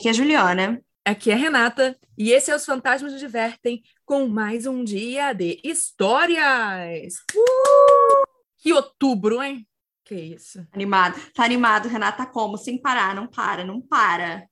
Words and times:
aqui 0.00 0.08
é 0.08 0.10
a 0.12 0.14
Juliana. 0.14 0.82
Aqui 1.04 1.30
é 1.30 1.34
a 1.34 1.36
Renata. 1.36 1.94
E 2.16 2.32
esse 2.32 2.50
é 2.50 2.56
Os 2.56 2.64
Fantasmas 2.64 3.12
Nos 3.12 3.20
Divertem 3.20 3.82
com 4.04 4.26
mais 4.26 4.64
um 4.66 4.82
dia 4.82 5.34
de 5.34 5.60
histórias. 5.62 7.16
Uh! 7.34 8.26
Que 8.56 8.72
outubro, 8.72 9.42
hein? 9.42 9.66
Que 10.04 10.14
isso. 10.14 10.66
Animado. 10.72 11.20
Tá 11.34 11.44
animado, 11.44 11.86
Renata, 11.86 12.24
como? 12.24 12.56
Sem 12.56 12.80
parar, 12.80 13.14
não 13.14 13.26
para, 13.26 13.62
não 13.62 13.78
para. 13.78 14.46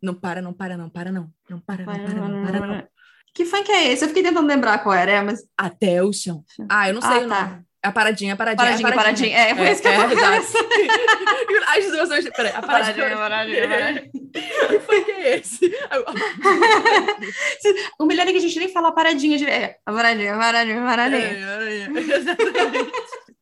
Não 0.00 0.14
para, 0.14 0.40
não 0.40 0.52
para, 0.52 0.76
não 0.76 0.88
para, 0.88 1.10
não. 1.10 1.32
Não 1.50 1.58
para, 1.58 1.84
não 1.84 1.92
para, 1.92 2.14
não 2.14 2.44
para, 2.44 2.66
não. 2.66 2.88
Que 3.34 3.44
funk 3.44 3.70
é 3.72 3.92
esse? 3.92 4.04
Eu 4.04 4.08
fiquei 4.08 4.22
tentando 4.22 4.46
lembrar 4.46 4.84
qual 4.84 4.94
era, 4.94 5.20
mas. 5.22 5.44
Até 5.56 6.00
o 6.02 6.12
chão. 6.12 6.44
Ah, 6.70 6.88
eu 6.88 6.94
não 6.94 7.02
sei 7.02 7.10
Ah, 7.10 7.26
o 7.26 7.28
tá. 7.28 7.62
A 7.82 7.90
paradinha, 7.90 8.34
a 8.34 8.36
paradinha. 8.36 8.64
Paradinha, 8.64 8.88
a 8.88 8.92
paradinha. 8.92 9.36
É, 9.36 9.54
foi 9.56 9.70
isso 9.72 9.82
que 9.82 9.88
eu 9.88 9.92
tava 9.92 10.12
exato. 10.12 10.46
As 11.66 11.84
duas 11.90 12.10
hoje. 12.10 12.30
Peraí, 12.30 12.52
a 12.54 12.62
paradinha. 12.62 13.16
Paradinha, 13.16 13.68
paradinha, 13.68 14.10
Que 14.12 14.78
funk 14.78 15.10
é 15.10 15.36
esse? 15.36 15.68
O 17.98 18.06
melhor 18.06 18.26
é 18.26 18.30
que 18.30 18.38
a 18.38 18.40
gente 18.40 18.58
nem 18.58 18.68
fala 18.68 18.88
a 18.88 18.92
paradinha 18.92 19.36
de. 19.36 19.46
É, 19.46 19.78
a 19.84 19.92
paradinha, 19.92 20.34
a 20.34 20.38
paradinha, 20.38 20.82
a 20.82 20.86
paradinha. 20.86 21.20
É, 21.20 21.88
Exatamente. 21.98 22.92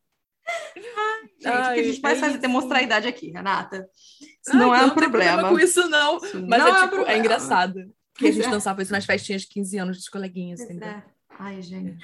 Gente, 1.41 1.57
o 1.57 1.73
que 1.73 1.79
a 1.79 1.83
gente 1.83 2.01
Ai, 2.03 2.11
é 2.11 2.15
faz 2.15 2.23
é 2.23 2.27
isso. 2.31 2.37
demonstrar 2.39 2.79
a 2.79 2.83
idade 2.83 3.07
aqui, 3.07 3.31
Renata. 3.31 3.87
Isso 4.19 4.51
Ai, 4.51 4.57
não 4.59 4.75
é 4.75 4.83
um 4.83 4.89
tem 4.89 4.95
problema. 4.95 5.49
com 5.49 5.59
isso, 5.59 5.87
não. 5.89 6.17
Isso 6.17 6.45
Mas 6.47 6.59
não 6.59 6.67
é, 6.67 6.73
tipo, 6.73 6.83
é 6.83 6.87
problema. 6.89 7.17
engraçado. 7.17 7.93
Porque 8.13 8.27
a 8.27 8.31
gente 8.31 8.47
é. 8.47 8.49
dançava 8.49 8.81
isso 8.81 8.91
nas 8.91 9.05
festinhas 9.05 9.43
de 9.43 9.47
15 9.47 9.77
anos 9.77 9.97
dos 9.97 10.09
coleguinhas, 10.09 10.59
entendeu? 10.61 10.89
é. 10.89 11.03
Ai, 11.39 11.61
gente. 11.61 11.97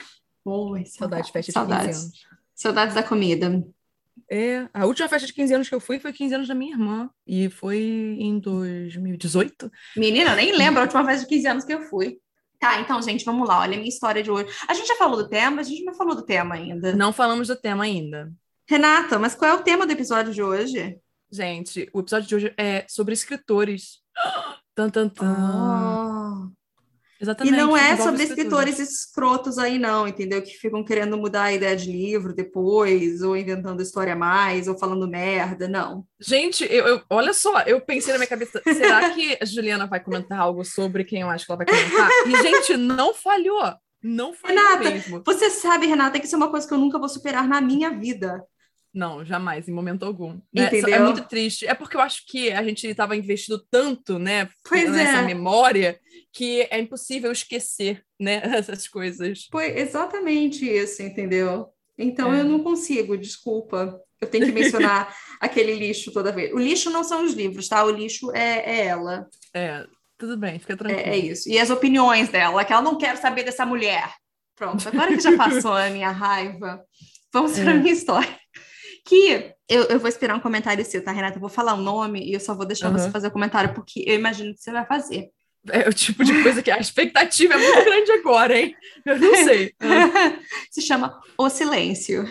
Boa, 0.47 0.81
Saudade 0.85 1.27
de 1.27 1.33
festa 1.33 1.51
de 1.51 1.53
Saudades. 1.53 1.97
15 1.97 2.05
anos. 2.05 2.27
Saudades 2.55 2.95
da 2.95 3.03
comida. 3.03 3.67
É, 4.31 4.69
a 4.73 4.85
última 4.85 5.09
festa 5.09 5.27
de 5.27 5.33
15 5.33 5.53
anos 5.53 5.67
que 5.67 5.75
eu 5.75 5.81
fui 5.81 5.99
foi 5.99 6.13
15 6.13 6.35
anos 6.35 6.47
da 6.47 6.55
minha 6.55 6.71
irmã. 6.71 7.09
E 7.27 7.49
foi 7.49 8.15
em 8.17 8.39
2018. 8.39 9.69
Menina, 9.97 10.31
eu 10.31 10.35
nem 10.37 10.55
lembro 10.55 10.79
a 10.79 10.83
última 10.83 11.03
vez 11.03 11.19
de 11.19 11.27
15 11.27 11.47
anos 11.49 11.65
que 11.65 11.73
eu 11.73 11.81
fui. 11.81 12.19
Tá, 12.61 12.79
então, 12.79 13.01
gente, 13.01 13.25
vamos 13.25 13.45
lá. 13.45 13.59
Olha 13.59 13.73
a 13.73 13.77
minha 13.77 13.89
história 13.89 14.23
de 14.23 14.31
hoje. 14.31 14.47
A 14.69 14.73
gente 14.73 14.87
já 14.87 14.95
falou 14.95 15.17
do 15.17 15.27
tema, 15.27 15.57
mas 15.57 15.67
a 15.67 15.69
gente 15.69 15.83
não 15.83 15.93
falou 15.93 16.15
do 16.15 16.23
tema 16.23 16.55
ainda. 16.55 16.95
Não 16.95 17.11
falamos 17.11 17.49
do 17.49 17.55
tema 17.57 17.83
ainda. 17.83 18.31
Renata, 18.65 19.19
mas 19.19 19.35
qual 19.35 19.51
é 19.51 19.53
o 19.53 19.63
tema 19.63 19.85
do 19.85 19.91
episódio 19.91 20.33
de 20.33 20.41
hoje? 20.41 20.97
Gente, 21.29 21.89
o 21.91 21.99
episódio 21.99 22.25
de 22.25 22.35
hoje 22.35 22.53
é 22.57 22.85
sobre 22.87 23.13
escritores. 23.13 23.99
Tan, 24.73 24.91
tan, 24.91 25.09
tan. 25.09 26.53
Ah. 27.19 27.23
E 27.23 27.23
Exatamente. 27.23 27.57
não 27.57 27.75
é 27.75 27.97
sobre 27.97 28.23
escritores 28.23 28.79
escrotos 28.79 29.57
aí, 29.57 29.79
não, 29.79 30.07
entendeu? 30.07 30.41
Que 30.41 30.51
ficam 30.51 30.83
querendo 30.83 31.17
mudar 31.17 31.43
a 31.43 31.53
ideia 31.53 31.75
de 31.75 31.91
livro 31.91 32.33
depois, 32.33 33.21
ou 33.21 33.35
inventando 33.35 33.81
história 33.81 34.13
a 34.13 34.15
mais, 34.15 34.67
ou 34.67 34.77
falando 34.77 35.07
merda, 35.07 35.67
não. 35.67 36.05
Gente, 36.19 36.63
eu, 36.63 36.85
eu- 36.85 37.01
olha 37.09 37.33
só, 37.33 37.61
eu 37.61 37.81
pensei 37.81 38.13
na 38.13 38.19
minha 38.19 38.27
cabeça, 38.29 38.61
será 38.63 39.09
que 39.11 39.37
a 39.41 39.45
Juliana 39.45 39.87
vai 39.87 39.99
comentar 39.99 40.39
algo 40.39 40.63
sobre 40.63 41.03
quem 41.03 41.21
eu 41.21 41.29
acho 41.29 41.45
que 41.45 41.51
ela 41.51 41.57
vai 41.57 41.65
comentar? 41.65 42.09
E, 42.27 42.41
gente, 42.41 42.77
não 42.77 43.13
falhou. 43.13 43.73
Não 44.03 44.31
falhou 44.33 44.63
Renata, 44.63 44.89
mesmo. 44.91 45.23
Você 45.25 45.49
sabe, 45.49 45.87
Renata, 45.87 46.19
que 46.19 46.25
isso 46.25 46.35
é 46.35 46.37
uma 46.37 46.51
coisa 46.51 46.67
que 46.67 46.73
eu 46.73 46.77
nunca 46.77 46.99
vou 46.99 47.09
superar 47.09 47.47
na 47.47 47.59
minha 47.59 47.89
vida. 47.89 48.43
Não, 48.97 49.23
jamais, 49.23 49.67
em 49.67 49.71
momento 49.71 50.03
algum. 50.03 50.39
né? 50.51 50.65
Entendeu? 50.65 50.95
É 50.95 50.99
muito 50.99 51.27
triste. 51.27 51.67
É 51.67 51.75
porque 51.75 51.95
eu 51.95 52.01
acho 52.01 52.23
que 52.27 52.51
a 52.51 52.63
gente 52.63 52.87
estava 52.87 53.15
investindo 53.15 53.63
tanto, 53.69 54.17
né, 54.17 54.49
Pois 54.67 54.91
nessa 54.91 55.19
é. 55.19 55.21
memória, 55.21 55.99
que 56.33 56.61
é 56.71 56.79
impossível 56.79 57.31
esquecer, 57.31 58.01
né, 58.19 58.41
essas 58.57 58.87
coisas. 58.87 59.47
Foi 59.51 59.67
exatamente 59.77 60.65
isso, 60.67 61.03
entendeu? 61.03 61.67
Então 61.95 62.33
É. 62.33 62.39
eu 62.39 62.43
não 62.45 62.63
consigo, 62.63 63.15
desculpa. 63.17 63.99
Eu 64.19 64.27
tenho 64.27 64.47
que 64.47 64.51
mencionar 64.51 65.15
aquele 65.39 65.75
lixo 65.75 66.11
toda 66.11 66.31
vez. 66.31 66.51
O 66.51 66.57
lixo 66.57 66.89
não 66.89 67.03
são 67.03 67.23
os 67.23 67.33
livros, 67.33 67.67
tá? 67.67 67.83
O 67.83 67.91
lixo 67.91 68.31
é, 68.35 68.79
é 68.79 68.85
ela. 68.87 69.27
É, 69.53 69.85
tudo 70.17 70.35
bem, 70.35 70.57
fica 70.57 70.75
tranquilo. 70.75 71.01
É, 71.07 71.09
é 71.11 71.17
isso. 71.17 71.47
E 71.47 71.59
as 71.59 71.69
opiniões 71.69 72.29
dela, 72.29 72.65
que 72.65 72.73
ela 72.73 72.81
não 72.81 72.97
quer 72.97 73.15
saber 73.17 73.43
dessa 73.43 73.63
mulher. 73.63 74.11
Pronto, 74.55 74.87
agora 74.87 75.15
que 75.15 75.21
já 75.21 75.37
passou 75.37 75.73
a 75.73 75.87
minha 75.91 76.09
raiva, 76.09 76.83
vamos 77.31 77.53
para 77.59 77.71
a 77.71 77.75
É. 77.75 77.77
minha 77.77 77.93
história. 77.93 78.39
Que 79.07 79.53
eu, 79.69 79.83
eu 79.85 79.99
vou 79.99 80.07
esperar 80.09 80.35
um 80.35 80.39
comentário 80.39 80.83
seu, 80.85 81.03
tá, 81.03 81.11
Renata? 81.11 81.37
Eu 81.37 81.41
vou 81.41 81.49
falar 81.49 81.73
o 81.73 81.81
nome 81.81 82.23
e 82.27 82.33
eu 82.33 82.39
só 82.39 82.53
vou 82.53 82.65
deixar 82.65 82.87
Aham. 82.87 82.97
você 82.97 83.09
fazer 83.11 83.27
o 83.27 83.31
comentário, 83.31 83.73
porque 83.73 84.03
eu 84.05 84.15
imagino 84.15 84.53
que 84.53 84.61
você 84.61 84.71
vai 84.71 84.85
fazer. 84.85 85.29
É 85.69 85.87
o 85.89 85.93
tipo 85.93 86.23
de 86.23 86.41
coisa 86.43 86.61
que 86.63 86.71
a 86.71 86.77
expectativa 86.79 87.53
é 87.53 87.57
muito 87.57 87.83
grande 87.85 88.11
agora, 88.13 88.57
hein? 88.57 88.75
Eu 89.05 89.19
não 89.19 89.35
sei. 89.35 89.73
Se 90.71 90.81
chama 90.81 91.19
O 91.37 91.49
Silêncio. 91.49 92.29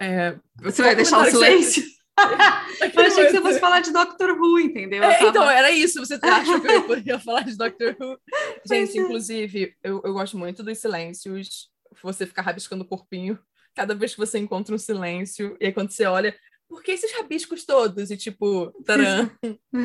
É, 0.00 0.36
Você 0.60 0.82
vai 0.82 0.94
deixar 0.94 1.20
o 1.20 1.24
que 1.24 1.30
você- 1.30 1.36
silêncio? 1.46 1.82
Eu 2.94 3.02
achei 3.04 3.26
que 3.26 3.30
você 3.30 3.40
fosse 3.40 3.60
falar 3.60 3.80
de 3.80 3.92
Doctor 3.92 4.30
Who, 4.38 4.58
entendeu? 4.58 5.02
Eu 5.02 5.08
É, 5.10 5.14
tava- 5.18 5.28
então, 5.30 5.48
era 5.50 5.70
isso. 5.70 6.00
Você 6.04 6.14
acha 6.20 6.60
que 6.60 6.66
eu 6.66 6.82
poderia 6.82 7.18
falar 7.20 7.42
de 7.42 7.56
Doctor 7.56 7.96
Who? 8.00 8.18
Gente, 8.66 8.98
é. 8.98 9.02
inclusive, 9.02 9.74
eu, 9.84 10.02
eu 10.04 10.12
gosto 10.12 10.36
muito 10.36 10.62
dos 10.62 10.78
silêncios. 10.78 11.70
Você 12.02 12.26
ficar 12.26 12.42
rabiscando 12.42 12.82
o 12.82 12.86
corpinho 12.86 13.38
cada 13.78 13.94
vez 13.94 14.12
que 14.12 14.18
você 14.18 14.38
encontra 14.40 14.74
um 14.74 14.78
silêncio. 14.78 15.56
E 15.60 15.66
aí, 15.66 15.72
quando 15.72 15.92
você 15.92 16.04
olha, 16.04 16.34
por 16.68 16.82
que 16.82 16.90
esses 16.90 17.12
rabiscos 17.12 17.64
todos? 17.64 18.10
E 18.10 18.16
tipo, 18.16 18.72
taran. 18.84 19.30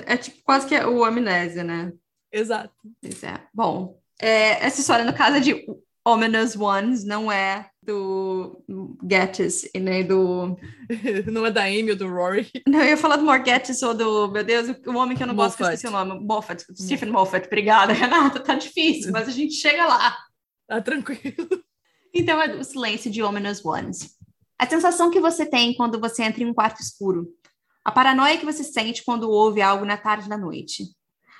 É 0.07 0.17
tipo 0.17 0.41
quase 0.43 0.67
que 0.67 0.75
o 0.75 1.05
amnésia, 1.05 1.63
né? 1.63 1.93
Exato. 2.31 2.73
Pois 2.99 3.23
é. 3.23 3.39
Bom, 3.53 4.01
é, 4.19 4.65
essa 4.65 4.81
história, 4.81 5.05
no 5.05 5.13
caso, 5.13 5.37
é 5.37 5.39
de 5.39 5.63
Ominous 6.03 6.55
Ones, 6.55 7.05
não 7.05 7.31
é 7.31 7.69
do 7.83 8.65
Gettis 9.07 9.69
e 9.75 9.79
nem 9.79 10.03
do. 10.03 10.57
Não 11.31 11.45
é 11.45 11.51
da 11.51 11.65
Amy 11.65 11.91
ou 11.91 11.95
do 11.95 12.07
Rory. 12.07 12.49
Não, 12.67 12.79
eu 12.81 12.89
ia 12.89 12.97
falar 12.97 13.17
do 13.17 13.25
Morgettis 13.25 13.83
ou 13.83 13.93
do. 13.93 14.31
Meu 14.31 14.43
Deus, 14.43 14.69
o 14.87 14.95
homem 14.95 15.15
que 15.15 15.21
eu 15.21 15.27
não 15.27 15.35
gosto, 15.35 15.57
que 15.57 15.63
eu 15.63 15.67
Moffat. 15.67 15.75
esqueci 15.75 15.87
o 15.87 16.05
nome. 16.05 16.25
Moffat. 16.25 16.65
Stephen 16.75 17.11
Moffat. 17.11 17.45
Obrigada, 17.45 17.91
Renata. 17.93 18.39
Tá 18.39 18.55
difícil, 18.55 19.11
mas 19.11 19.27
a 19.27 19.31
gente 19.31 19.53
chega 19.53 19.85
lá. 19.85 20.17
Tá 20.67 20.81
tranquilo. 20.81 21.63
Então 22.13 22.39
é 22.39 22.55
o 22.55 22.63
silêncio 22.63 23.09
de 23.09 23.23
Ominous 23.23 23.65
Ones. 23.65 24.15
A 24.59 24.69
sensação 24.69 25.09
que 25.09 25.19
você 25.19 25.47
tem 25.47 25.73
quando 25.73 25.99
você 25.99 26.21
entra 26.21 26.43
em 26.43 26.45
um 26.45 26.53
quarto 26.53 26.79
escuro. 26.79 27.27
A 27.83 27.91
paranoia 27.91 28.37
que 28.37 28.45
você 28.45 28.63
sente 28.63 29.03
quando 29.03 29.29
ouve 29.29 29.61
algo 29.61 29.83
na 29.83 29.97
tarde 29.97 30.29
da 30.29 30.37
noite. 30.37 30.83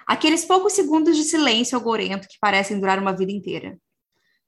Aqueles 0.07 0.44
poucos 0.44 0.73
segundos 0.73 1.16
de 1.16 1.23
silêncio 1.23 1.78
algorento 1.78 2.28
que 2.28 2.39
parecem 2.41 2.79
durar 2.79 2.97
uma 2.97 3.16
vida 3.16 3.31
inteira. 3.31 3.78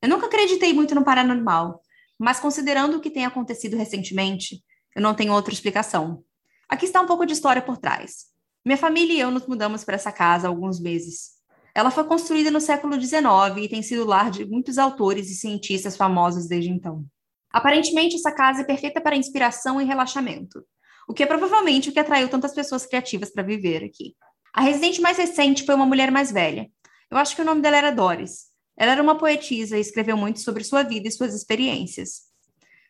Eu 0.02 0.10
nunca 0.10 0.26
acreditei 0.26 0.74
muito 0.74 0.96
no 0.96 1.06
paranormal, 1.06 1.80
mas 2.18 2.40
considerando 2.40 2.98
o 2.98 3.00
que 3.00 3.12
tem 3.12 3.26
acontecido 3.26 3.78
recentemente, 3.78 4.64
eu 4.96 5.02
não 5.02 5.14
tenho 5.14 5.32
outra 5.32 5.54
explicação. 5.54 6.24
Aqui 6.68 6.86
está 6.86 7.00
um 7.02 7.06
pouco 7.06 7.26
de 7.26 7.34
história 7.34 7.62
por 7.62 7.78
trás. 7.78 8.26
Minha 8.66 8.78
família 8.78 9.14
e 9.14 9.20
eu 9.20 9.30
nos 9.30 9.46
mudamos 9.46 9.84
para 9.84 9.96
essa 9.96 10.12
casa 10.12 10.48
há 10.48 10.50
alguns 10.50 10.80
meses. 10.80 11.35
Ela 11.76 11.92
foi 11.92 12.06
construída 12.06 12.50
no 12.50 12.62
século 12.62 13.00
XIX 13.00 13.28
e 13.58 13.68
tem 13.68 13.82
sido 13.82 14.06
lar 14.06 14.32
de 14.32 14.46
muitos 14.46 14.78
autores 14.78 15.30
e 15.30 15.36
cientistas 15.36 15.98
famosos 15.98 16.48
desde 16.48 16.70
então. 16.70 17.06
Aparentemente, 17.52 18.16
essa 18.16 18.32
casa 18.32 18.62
é 18.62 18.64
perfeita 18.64 19.02
para 19.02 19.18
inspiração 19.18 19.82
e 19.82 19.84
relaxamento, 19.84 20.64
o 21.06 21.14
que 21.14 21.22
é 21.22 21.26
provavelmente 21.26 21.90
o 21.90 21.92
que 21.92 22.00
atraiu 22.00 22.30
tantas 22.30 22.54
pessoas 22.54 22.86
criativas 22.86 23.30
para 23.30 23.44
viver 23.44 23.84
aqui. 23.84 24.16
A 24.54 24.62
residente 24.62 25.02
mais 25.02 25.18
recente 25.18 25.66
foi 25.66 25.76
uma 25.76 25.86
mulher 25.86 26.12
mais 26.12 26.32
velha. 26.32 26.70
Eu 27.12 27.18
acho 27.18 27.36
que 27.36 27.42
o 27.42 27.46
nome 27.46 27.62
dela 27.62 27.76
era 27.76 27.92
Doris. 27.92 28.46
Ela 28.78 28.94
era 28.94 29.04
uma 29.04 29.18
poetisa 29.18 29.78
e 29.78 29.82
escreveu 29.82 30.16
muito 30.16 30.40
sobre 30.40 30.64
sua 30.64 30.82
vida 30.82 31.10
e 31.10 31.12
suas 31.12 31.34
experiências. 31.34 32.22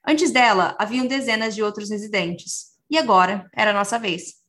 Antes 0.08 0.30
dela, 0.30 0.76
haviam 0.80 1.08
dezenas 1.08 1.56
de 1.56 1.64
outros 1.64 1.90
residentes. 1.90 2.76
E 2.88 3.00
agora 3.00 3.50
era 3.52 3.72
a 3.72 3.74
nossa 3.74 3.98
vez. 3.98 4.45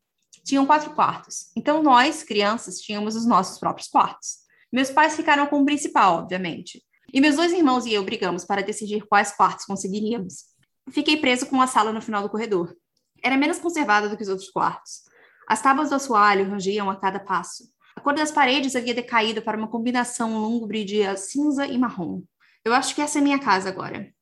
Tinham 0.47 0.65
quatro 0.65 0.91
quartos. 0.95 1.51
Então 1.57 1.83
nós, 1.83 2.23
crianças, 2.23 2.79
tínhamos 2.79 3.17
os 3.17 3.27
nossos 3.27 3.59
próprios 3.59 3.89
quartos. 3.89 4.37
Meus 4.73 4.91
pais 4.91 5.17
ficaram 5.17 5.49
com 5.49 5.61
o 5.61 5.65
principal, 5.65 6.19
obviamente. 6.19 6.85
E 7.13 7.21
meus 7.21 7.35
dois 7.35 7.53
irmãos 7.53 7.85
e 7.85 7.93
eu 7.93 8.05
brigamos 8.05 8.45
para 8.45 8.63
decidir 8.63 9.05
quais 9.09 9.33
quartos 9.33 9.65
conseguiríamos. 9.65 10.45
Fiquei 10.91 11.17
preso 11.17 11.47
com 11.47 11.61
a 11.61 11.67
sala 11.67 11.93
no 11.93 12.01
final 12.01 12.23
do 12.23 12.31
corredor. 12.31 12.77
Era 13.21 13.37
menos 13.37 13.59
conservada 13.59 14.09
do 14.09 14.17
que 14.17 14.23
os 14.23 14.29
outros 14.29 14.49
quartos. 14.49 15.03
As 15.49 15.61
tábuas 15.61 15.89
do 15.89 15.97
assoalho 15.97 16.49
rangiam 16.49 16.89
a 16.89 16.95
cada 16.95 17.19
passo. 17.19 17.65
A 17.97 18.01
cor 18.01 18.15
das 18.15 18.31
paredes 18.31 18.77
havia 18.77 18.95
decaído 18.95 19.43
para 19.43 19.59
uma 19.59 19.67
combinação 19.67 20.39
lúgubre 20.39 20.85
de 20.85 21.17
cinza 21.17 21.67
e 21.67 21.77
marrom. 21.77 22.23
Eu 22.65 22.73
acho 22.73 22.95
que 22.95 23.03
essa 23.03 23.19
é 23.19 23.21
minha 23.21 23.41
casa 23.41 23.69
agora. 23.69 24.13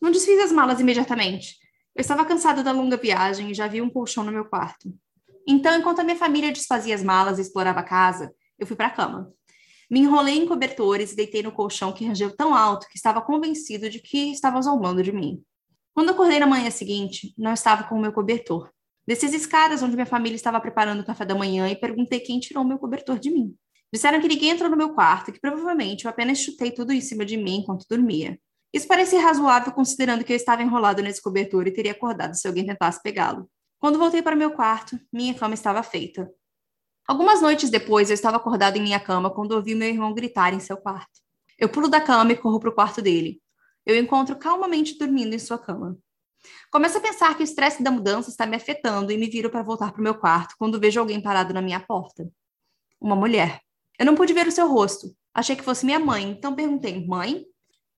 Não 0.00 0.12
desfiz 0.12 0.38
as 0.38 0.52
malas 0.52 0.78
imediatamente. 0.78 1.56
Eu 1.92 2.02
estava 2.02 2.24
cansada 2.24 2.62
da 2.62 2.70
longa 2.70 2.96
viagem 2.96 3.50
e 3.50 3.54
já 3.54 3.66
vi 3.66 3.82
um 3.82 3.90
colchão 3.90 4.22
no 4.22 4.30
meu 4.30 4.44
quarto. 4.44 4.94
Então, 5.46 5.78
enquanto 5.78 6.00
a 6.00 6.04
minha 6.04 6.16
família 6.16 6.52
desfazia 6.52 6.94
as 6.94 7.02
malas 7.02 7.38
e 7.38 7.42
explorava 7.42 7.80
a 7.80 7.84
casa, 7.84 8.34
eu 8.58 8.66
fui 8.66 8.76
para 8.76 8.88
a 8.88 8.90
cama. 8.90 9.32
Me 9.88 10.00
enrolei 10.00 10.36
em 10.36 10.46
cobertores 10.46 11.12
e 11.12 11.16
deitei 11.16 11.42
no 11.42 11.52
colchão 11.52 11.92
que 11.92 12.04
rangeu 12.04 12.34
tão 12.34 12.54
alto 12.54 12.88
que 12.88 12.96
estava 12.96 13.22
convencido 13.22 13.88
de 13.88 14.00
que 14.00 14.32
estava 14.32 14.60
zombando 14.60 15.02
de 15.02 15.12
mim. 15.12 15.40
Quando 15.94 16.10
acordei 16.10 16.40
na 16.40 16.46
manhã 16.46 16.70
seguinte, 16.70 17.32
não 17.38 17.52
estava 17.52 17.84
com 17.84 17.94
o 17.94 18.00
meu 18.00 18.12
cobertor. 18.12 18.70
Desci 19.06 19.26
as 19.26 19.32
escadas 19.32 19.82
onde 19.82 19.94
minha 19.94 20.04
família 20.04 20.34
estava 20.34 20.60
preparando 20.60 21.00
o 21.00 21.06
café 21.06 21.24
da 21.24 21.34
manhã 21.34 21.68
e 21.68 21.76
perguntei 21.76 22.18
quem 22.18 22.40
tirou 22.40 22.64
meu 22.64 22.78
cobertor 22.78 23.18
de 23.20 23.30
mim. 23.30 23.54
Disseram 23.92 24.20
que 24.20 24.26
ninguém 24.26 24.50
entrou 24.50 24.68
no 24.68 24.76
meu 24.76 24.92
quarto 24.94 25.30
e 25.30 25.32
que 25.32 25.40
provavelmente 25.40 26.04
eu 26.04 26.10
apenas 26.10 26.38
chutei 26.38 26.72
tudo 26.72 26.92
em 26.92 27.00
cima 27.00 27.24
de 27.24 27.36
mim 27.36 27.58
enquanto 27.58 27.86
dormia. 27.88 28.36
Isso 28.74 28.88
parecia 28.88 29.20
razoável 29.20 29.72
considerando 29.72 30.24
que 30.24 30.32
eu 30.32 30.36
estava 30.36 30.62
enrolado 30.62 31.02
nesse 31.02 31.22
cobertor 31.22 31.66
e 31.68 31.72
teria 31.72 31.92
acordado 31.92 32.34
se 32.34 32.46
alguém 32.48 32.66
tentasse 32.66 33.00
pegá-lo. 33.00 33.48
Quando 33.86 34.00
voltei 34.00 34.20
para 34.20 34.34
meu 34.34 34.50
quarto, 34.50 34.98
minha 35.12 35.32
cama 35.32 35.54
estava 35.54 35.80
feita. 35.80 36.28
Algumas 37.06 37.40
noites 37.40 37.70
depois, 37.70 38.10
eu 38.10 38.14
estava 38.14 38.36
acordado 38.36 38.76
em 38.76 38.82
minha 38.82 38.98
cama 38.98 39.32
quando 39.32 39.52
ouvi 39.52 39.76
meu 39.76 39.88
irmão 39.88 40.12
gritar 40.12 40.52
em 40.52 40.58
seu 40.58 40.76
quarto. 40.76 41.20
Eu 41.56 41.68
pulo 41.68 41.86
da 41.86 42.00
cama 42.00 42.32
e 42.32 42.36
corro 42.36 42.58
para 42.58 42.70
o 42.70 42.74
quarto 42.74 43.00
dele. 43.00 43.40
Eu 43.86 43.96
encontro 43.96 44.34
calmamente 44.34 44.98
dormindo 44.98 45.36
em 45.36 45.38
sua 45.38 45.56
cama. 45.56 45.96
Começo 46.68 46.98
a 46.98 47.00
pensar 47.00 47.36
que 47.36 47.44
o 47.44 47.44
estresse 47.44 47.80
da 47.80 47.92
mudança 47.92 48.28
está 48.28 48.44
me 48.44 48.56
afetando 48.56 49.12
e 49.12 49.16
me 49.16 49.30
viro 49.30 49.50
para 49.50 49.62
voltar 49.62 49.92
para 49.92 50.00
o 50.00 50.02
meu 50.02 50.16
quarto 50.16 50.56
quando 50.58 50.80
vejo 50.80 50.98
alguém 50.98 51.20
parado 51.20 51.54
na 51.54 51.62
minha 51.62 51.78
porta. 51.78 52.28
Uma 53.00 53.14
mulher. 53.14 53.60
Eu 53.96 54.04
não 54.04 54.16
pude 54.16 54.32
ver 54.32 54.48
o 54.48 54.52
seu 54.52 54.66
rosto. 54.66 55.16
Achei 55.32 55.54
que 55.54 55.62
fosse 55.62 55.86
minha 55.86 56.00
mãe, 56.00 56.28
então 56.28 56.56
perguntei: 56.56 57.06
Mãe? 57.06 57.46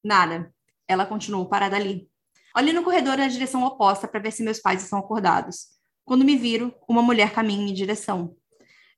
Nada. 0.04 0.52
Ela 0.86 1.06
continuou 1.06 1.48
parada 1.48 1.76
ali. 1.76 2.06
Olhei 2.54 2.74
no 2.74 2.84
corredor 2.84 3.16
na 3.16 3.28
direção 3.28 3.64
oposta 3.64 4.06
para 4.06 4.20
ver 4.20 4.32
se 4.32 4.42
meus 4.42 4.58
pais 4.58 4.82
estão 4.82 4.98
acordados. 4.98 5.77
Quando 6.08 6.24
me 6.24 6.38
viro, 6.38 6.74
uma 6.88 7.02
mulher 7.02 7.34
caminha 7.34 7.60
em 7.60 7.64
minha 7.64 7.76
direção. 7.76 8.34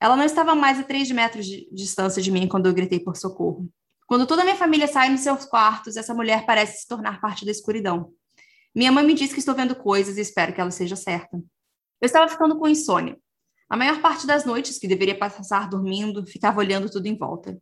Ela 0.01 0.15
não 0.15 0.23
estava 0.23 0.55
mais 0.55 0.79
a 0.79 0.85
três 0.85 1.11
metros 1.11 1.45
de 1.45 1.69
distância 1.73 2.23
de 2.23 2.31
mim 2.31 2.47
quando 2.47 2.67
eu 2.67 2.73
gritei 2.73 3.01
por 3.01 3.17
socorro. 3.17 3.69
Quando 4.07 4.29
toda 4.29 4.43
a 4.43 4.45
minha 4.45 4.57
família 4.57 4.87
sai 4.87 5.11
dos 5.11 5.23
seus 5.23 5.45
quartos, 5.45 5.97
essa 5.97 6.15
mulher 6.15 6.47
parece 6.47 6.83
se 6.83 6.87
tornar 6.87 7.21
parte 7.21 7.45
da 7.45 7.51
escuridão. 7.51 8.13
Minha 8.73 8.93
mãe 8.93 9.05
me 9.05 9.13
diz 9.13 9.33
que 9.33 9.41
estou 9.41 9.57
vendo 9.57 9.75
coisas 9.75 10.19
e 10.19 10.21
espero 10.21 10.53
que 10.55 10.61
ela 10.61 10.71
seja 10.71 10.95
certa. 10.95 11.37
Eu 11.37 12.07
estava 12.07 12.29
ficando 12.29 12.57
com 12.57 12.69
insônia. 12.69 13.19
A 13.69 13.77
maior 13.77 14.01
parte 14.01 14.25
das 14.25 14.45
noites 14.45 14.79
que 14.79 14.87
deveria 14.87 15.19
passar 15.19 15.69
dormindo, 15.69 16.25
ficava 16.25 16.61
olhando 16.61 16.89
tudo 16.89 17.07
em 17.07 17.19
volta. 17.19 17.61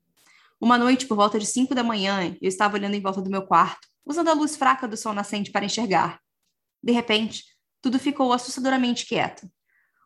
Uma 0.60 0.76
noite, 0.76 1.06
por 1.06 1.16
volta 1.16 1.38
de 1.38 1.46
cinco 1.46 1.74
da 1.74 1.82
manhã, 1.82 2.36
eu 2.42 2.48
estava 2.48 2.76
olhando 2.76 2.96
em 2.96 3.00
volta 3.00 3.22
do 3.22 3.30
meu 3.30 3.46
quarto, 3.46 3.88
usando 4.04 4.28
a 4.28 4.34
luz 4.34 4.56
fraca 4.56 4.86
do 4.86 4.96
sol 4.96 5.14
nascente 5.14 5.50
para 5.50 5.64
enxergar. 5.64 6.20
De 6.82 6.92
repente, 6.92 7.44
tudo 7.80 7.98
ficou 7.98 8.32
assustadoramente 8.32 9.06
quieto. 9.06 9.48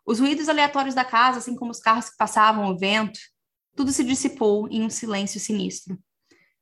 Os 0.04 0.18
ruídos 0.18 0.48
aleatórios 0.48 0.94
da 0.94 1.04
casa, 1.04 1.38
assim 1.38 1.54
como 1.54 1.70
os 1.70 1.80
carros 1.80 2.10
que 2.10 2.16
passavam, 2.16 2.70
o 2.70 2.78
vento, 2.78 3.18
tudo 3.74 3.92
se 3.92 4.04
dissipou 4.04 4.68
em 4.68 4.82
um 4.82 4.90
silêncio 4.90 5.40
sinistro. 5.40 5.98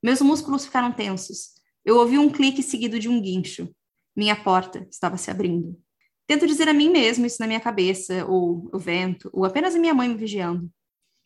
Meus 0.02 0.20
músculos 0.20 0.64
ficaram 0.64 0.92
tensos. 0.92 1.50
Eu 1.84 1.96
ouvi 1.96 2.18
um 2.18 2.30
clique 2.30 2.62
seguido 2.62 2.98
de 2.98 3.08
um 3.08 3.20
guincho. 3.20 3.68
Minha 4.14 4.36
porta 4.36 4.86
estava 4.90 5.16
se 5.16 5.30
abrindo. 5.30 5.78
Tento 6.26 6.46
dizer 6.46 6.68
a 6.68 6.72
mim 6.72 6.90
mesmo 6.90 7.26
isso 7.26 7.38
na 7.40 7.46
minha 7.46 7.60
cabeça, 7.60 8.24
ou 8.26 8.70
o 8.72 8.78
vento, 8.78 9.28
ou 9.32 9.44
apenas 9.44 9.74
a 9.74 9.78
minha 9.78 9.94
mãe 9.94 10.08
me 10.08 10.14
vigiando. 10.14 10.70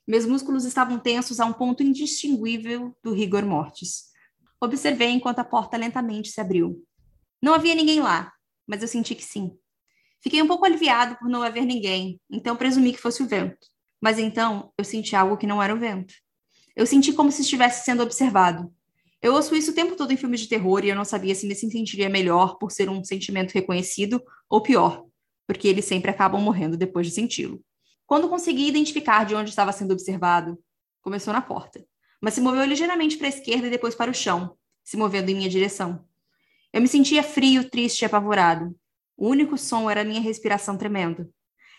Meus 0.07 0.25
músculos 0.25 0.65
estavam 0.65 0.99
tensos 0.99 1.41
a 1.41 1.47
um 1.47 1.53
ponto 1.53 1.83
indistinguível 1.83 2.97
do 3.03 3.13
rigor 3.13 3.45
mortis. 3.45 4.05
Observei 4.61 5.11
enquanto 5.11 5.41
a 5.41 5.45
porta 5.45 5.77
lentamente 5.77 6.31
se 6.31 6.41
abriu. 6.41 6.83
Não 7.43 7.53
havia 7.53 7.75
ninguém 7.75 8.01
lá, 8.01 8.33
mas 8.67 8.81
eu 8.81 8.89
senti 8.89 9.15
que 9.15 9.25
sim. 9.25 9.59
Fiquei 10.25 10.41
um 10.41 10.47
pouco 10.47 10.65
aliviado 10.65 11.19
por 11.19 11.29
não 11.29 11.43
haver 11.43 11.67
ninguém, 11.67 12.19
então 12.31 12.57
presumi 12.57 12.95
que 12.95 12.99
fosse 12.99 13.23
o 13.23 13.27
vento. 13.27 13.59
Mas 14.01 14.19
então 14.19 14.73
eu 14.79 14.83
senti 14.83 15.15
algo 15.15 15.37
que 15.37 15.47
não 15.47 15.63
era 15.63 15.75
o 15.75 15.79
vento. 15.79 16.15
Eu 16.75 16.87
senti 16.87 17.13
como 17.13 17.31
se 17.31 17.43
estivesse 17.43 17.85
sendo 17.85 18.03
observado. 18.03 18.73
Eu 19.21 19.35
ouço 19.35 19.55
isso 19.55 19.73
o 19.73 19.75
tempo 19.75 19.95
todo 19.95 20.11
em 20.15 20.17
filmes 20.17 20.41
de 20.41 20.49
terror 20.49 20.83
e 20.83 20.89
eu 20.89 20.97
não 20.97 21.05
sabia 21.05 21.35
se 21.35 21.47
me 21.47 21.55
sentiria 21.55 22.09
melhor 22.09 22.57
por 22.57 22.73
ser 22.73 22.89
um 22.89 23.05
sentimento 23.05 23.53
reconhecido 23.53 24.19
ou 24.49 24.63
pior, 24.63 25.05
porque 25.47 25.69
eles 25.69 25.85
sempre 25.85 26.11
acabam 26.11 26.41
morrendo 26.41 26.79
depois 26.79 27.07
de 27.07 27.13
senti-lo. 27.13 27.63
Quando 28.07 28.27
consegui 28.27 28.67
identificar 28.67 29.25
de 29.27 29.35
onde 29.35 29.51
estava 29.51 29.73
sendo 29.73 29.93
observado, 29.93 30.59
começou 31.03 31.35
na 31.35 31.43
porta, 31.43 31.85
mas 32.19 32.33
se 32.33 32.41
moveu 32.41 32.65
ligeiramente 32.65 33.19
para 33.19 33.27
a 33.27 33.29
esquerda 33.29 33.67
e 33.67 33.71
depois 33.71 33.95
para 33.95 34.11
o 34.11 34.15
chão, 34.15 34.57
se 34.83 34.97
movendo 34.97 35.29
em 35.29 35.35
minha 35.35 35.51
direção. 35.51 36.03
Eu 36.73 36.81
me 36.81 36.89
sentia 36.89 37.23
frio, 37.23 37.69
triste 37.69 38.01
e 38.01 38.05
apavorado. 38.07 38.75
O 39.17 39.29
único 39.29 39.57
som 39.57 39.91
era 39.91 40.01
a 40.01 40.05
minha 40.05 40.21
respiração 40.21 40.77
tremenda. 40.77 41.29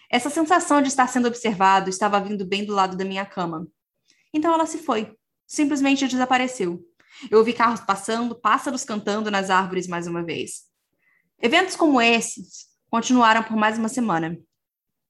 Essa 0.09 0.29
sensação 0.29 0.81
de 0.81 0.87
estar 0.87 1.07
sendo 1.07 1.27
observado 1.27 1.89
estava 1.89 2.19
vindo 2.19 2.45
bem 2.45 2.63
do 2.65 2.73
lado 2.73 2.95
da 2.95 3.03
minha 3.03 3.25
cama. 3.25 3.67
Então 4.33 4.53
ela 4.53 4.65
se 4.65 4.77
foi. 4.77 5.15
Simplesmente 5.47 6.07
desapareceu. 6.07 6.83
Eu 7.29 7.39
ouvi 7.39 7.53
carros 7.53 7.79
passando, 7.81 8.35
pássaros 8.35 8.83
cantando 8.83 9.31
nas 9.31 9.49
árvores 9.49 9.87
mais 9.87 10.07
uma 10.07 10.23
vez. 10.23 10.63
Eventos 11.41 11.75
como 11.75 12.01
esses 12.01 12.67
continuaram 12.89 13.43
por 13.43 13.55
mais 13.55 13.77
uma 13.77 13.89
semana. 13.89 14.37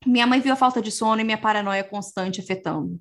Minha 0.05 0.27
mãe 0.27 0.39
viu 0.39 0.53
a 0.53 0.55
falta 0.55 0.81
de 0.81 0.91
sono 0.91 1.21
e 1.21 1.23
minha 1.23 1.37
paranoia 1.37 1.83
constante 1.83 2.39
afetando. 2.39 2.99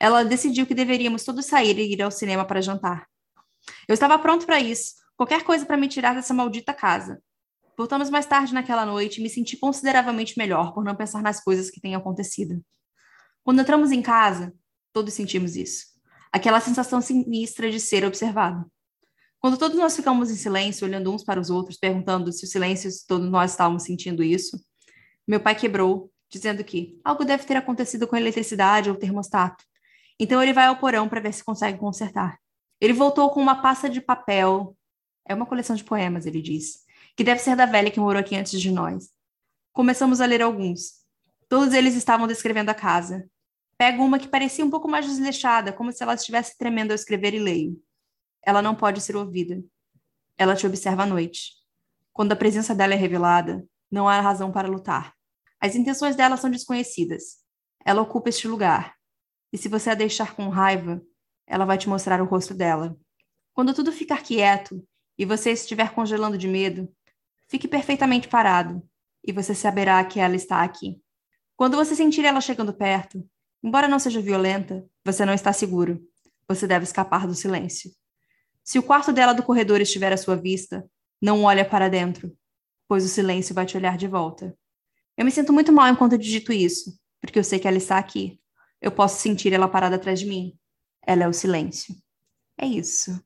Ela 0.00 0.24
decidiu 0.24 0.66
que 0.66 0.74
deveríamos 0.74 1.24
todos 1.24 1.46
sair 1.46 1.78
e 1.78 1.92
ir 1.92 2.02
ao 2.02 2.10
cinema 2.10 2.44
para 2.44 2.62
jantar. 2.62 3.06
Eu 3.86 3.94
estava 3.94 4.18
pronto 4.18 4.46
para 4.46 4.60
isso, 4.60 4.94
qualquer 5.16 5.42
coisa 5.42 5.66
para 5.66 5.76
me 5.76 5.88
tirar 5.88 6.14
dessa 6.14 6.32
maldita 6.32 6.72
casa. 6.72 7.20
Voltamos 7.78 8.10
mais 8.10 8.26
tarde 8.26 8.52
naquela 8.52 8.84
noite 8.84 9.20
e 9.20 9.22
me 9.22 9.30
senti 9.30 9.56
consideravelmente 9.56 10.36
melhor 10.36 10.74
por 10.74 10.84
não 10.84 10.96
pensar 10.96 11.22
nas 11.22 11.42
coisas 11.42 11.70
que 11.70 11.80
têm 11.80 11.94
acontecido. 11.94 12.60
Quando 13.44 13.60
entramos 13.62 13.92
em 13.92 14.02
casa, 14.02 14.52
Todos 14.98 15.14
sentimos 15.14 15.54
isso. 15.56 15.86
Aquela 16.32 16.60
sensação 16.60 17.00
sinistra 17.00 17.70
de 17.70 17.78
ser 17.78 18.04
observado. 18.04 18.70
Quando 19.38 19.56
todos 19.56 19.78
nós 19.78 19.94
ficamos 19.94 20.30
em 20.30 20.34
silêncio, 20.34 20.86
olhando 20.86 21.12
uns 21.12 21.22
para 21.22 21.40
os 21.40 21.50
outros, 21.50 21.76
perguntando 21.76 22.32
se 22.32 22.44
o 22.44 22.48
silêncio 22.48 22.90
todos 23.06 23.30
nós 23.30 23.52
estávamos 23.52 23.84
sentindo 23.84 24.24
isso, 24.24 24.60
meu 25.26 25.38
pai 25.38 25.54
quebrou, 25.54 26.10
dizendo 26.28 26.64
que 26.64 26.98
algo 27.04 27.24
deve 27.24 27.44
ter 27.44 27.56
acontecido 27.56 28.08
com 28.08 28.16
a 28.16 28.20
eletricidade 28.20 28.90
ou 28.90 28.96
o 28.96 28.98
termostato. 28.98 29.64
Então 30.18 30.42
ele 30.42 30.52
vai 30.52 30.66
ao 30.66 30.78
porão 30.78 31.08
para 31.08 31.20
ver 31.20 31.32
se 31.32 31.44
consegue 31.44 31.78
consertar. 31.78 32.38
Ele 32.80 32.92
voltou 32.92 33.30
com 33.30 33.40
uma 33.40 33.62
pasta 33.62 33.88
de 33.88 34.00
papel. 34.00 34.76
É 35.24 35.34
uma 35.34 35.46
coleção 35.46 35.76
de 35.76 35.84
poemas, 35.84 36.26
ele 36.26 36.42
diz, 36.42 36.80
que 37.18 37.24
deve 37.24 37.42
ser 37.42 37.56
da 37.56 37.66
velha 37.66 37.90
que 37.90 38.00
morou 38.00 38.20
aqui 38.20 38.36
antes 38.36 38.60
de 38.60 38.70
nós. 38.70 39.10
Começamos 39.74 40.20
a 40.20 40.26
ler 40.26 40.40
alguns. 40.40 41.02
Todos 41.48 41.74
eles 41.74 41.96
estavam 41.96 42.26
descrevendo 42.26 42.70
a 42.70 42.74
casa, 42.74 43.28
Pego 43.78 44.02
uma 44.02 44.18
que 44.18 44.26
parecia 44.26 44.64
um 44.64 44.70
pouco 44.70 44.88
mais 44.88 45.06
desleixada, 45.06 45.72
como 45.72 45.92
se 45.92 46.02
ela 46.02 46.14
estivesse 46.14 46.58
tremendo 46.58 46.90
ao 46.90 46.96
escrever 46.96 47.32
e 47.32 47.38
leio. 47.38 47.80
Ela 48.42 48.60
não 48.60 48.74
pode 48.74 49.00
ser 49.00 49.14
ouvida. 49.14 49.62
Ela 50.36 50.56
te 50.56 50.66
observa 50.66 51.04
à 51.04 51.06
noite. 51.06 51.52
Quando 52.12 52.32
a 52.32 52.36
presença 52.36 52.74
dela 52.74 52.94
é 52.94 52.96
revelada, 52.96 53.64
não 53.88 54.08
há 54.08 54.20
razão 54.20 54.50
para 54.50 54.66
lutar. 54.66 55.14
As 55.60 55.76
intenções 55.76 56.16
dela 56.16 56.36
são 56.36 56.50
desconhecidas. 56.50 57.36
Ela 57.84 58.02
ocupa 58.02 58.30
este 58.30 58.48
lugar. 58.48 58.96
E 59.52 59.56
se 59.56 59.68
você 59.68 59.90
a 59.90 59.94
deixar 59.94 60.34
com 60.34 60.48
raiva, 60.48 61.00
ela 61.46 61.64
vai 61.64 61.78
te 61.78 61.88
mostrar 61.88 62.20
o 62.20 62.24
rosto 62.24 62.54
dela. 62.54 62.96
Quando 63.54 63.72
tudo 63.72 63.92
ficar 63.92 64.24
quieto 64.24 64.84
e 65.16 65.24
você 65.24 65.52
estiver 65.52 65.94
congelando 65.94 66.36
de 66.36 66.48
medo, 66.48 66.92
fique 67.48 67.66
perfeitamente 67.66 68.28
parado 68.28 68.82
e 69.26 69.32
você 69.32 69.54
saberá 69.54 70.04
que 70.04 70.20
ela 70.20 70.36
está 70.36 70.62
aqui. 70.62 71.00
Quando 71.56 71.76
você 71.76 71.94
sentir 71.94 72.24
ela 72.24 72.40
chegando 72.40 72.72
perto, 72.72 73.28
Embora 73.62 73.88
não 73.88 73.98
seja 73.98 74.20
violenta, 74.20 74.88
você 75.04 75.24
não 75.24 75.34
está 75.34 75.52
seguro. 75.52 76.00
Você 76.46 76.66
deve 76.66 76.84
escapar 76.84 77.26
do 77.26 77.34
silêncio. 77.34 77.90
Se 78.62 78.78
o 78.78 78.82
quarto 78.82 79.12
dela 79.12 79.32
do 79.32 79.42
corredor 79.42 79.80
estiver 79.80 80.12
à 80.12 80.16
sua 80.16 80.36
vista, 80.36 80.88
não 81.20 81.42
olhe 81.42 81.64
para 81.64 81.88
dentro, 81.88 82.36
pois 82.86 83.04
o 83.04 83.08
silêncio 83.08 83.54
vai 83.54 83.66
te 83.66 83.76
olhar 83.76 83.96
de 83.96 84.06
volta. 84.06 84.56
Eu 85.16 85.24
me 85.24 85.30
sinto 85.30 85.52
muito 85.52 85.72
mal 85.72 85.88
enquanto 85.88 86.16
digito 86.16 86.52
isso, 86.52 86.98
porque 87.20 87.38
eu 87.38 87.44
sei 87.44 87.58
que 87.58 87.66
ela 87.66 87.76
está 87.76 87.98
aqui. 87.98 88.40
Eu 88.80 88.92
posso 88.92 89.20
sentir 89.20 89.52
ela 89.52 89.68
parada 89.68 89.96
atrás 89.96 90.20
de 90.20 90.26
mim. 90.26 90.56
Ela 91.04 91.24
é 91.24 91.28
o 91.28 91.32
silêncio. 91.32 91.94
É 92.56 92.66
isso. 92.66 93.20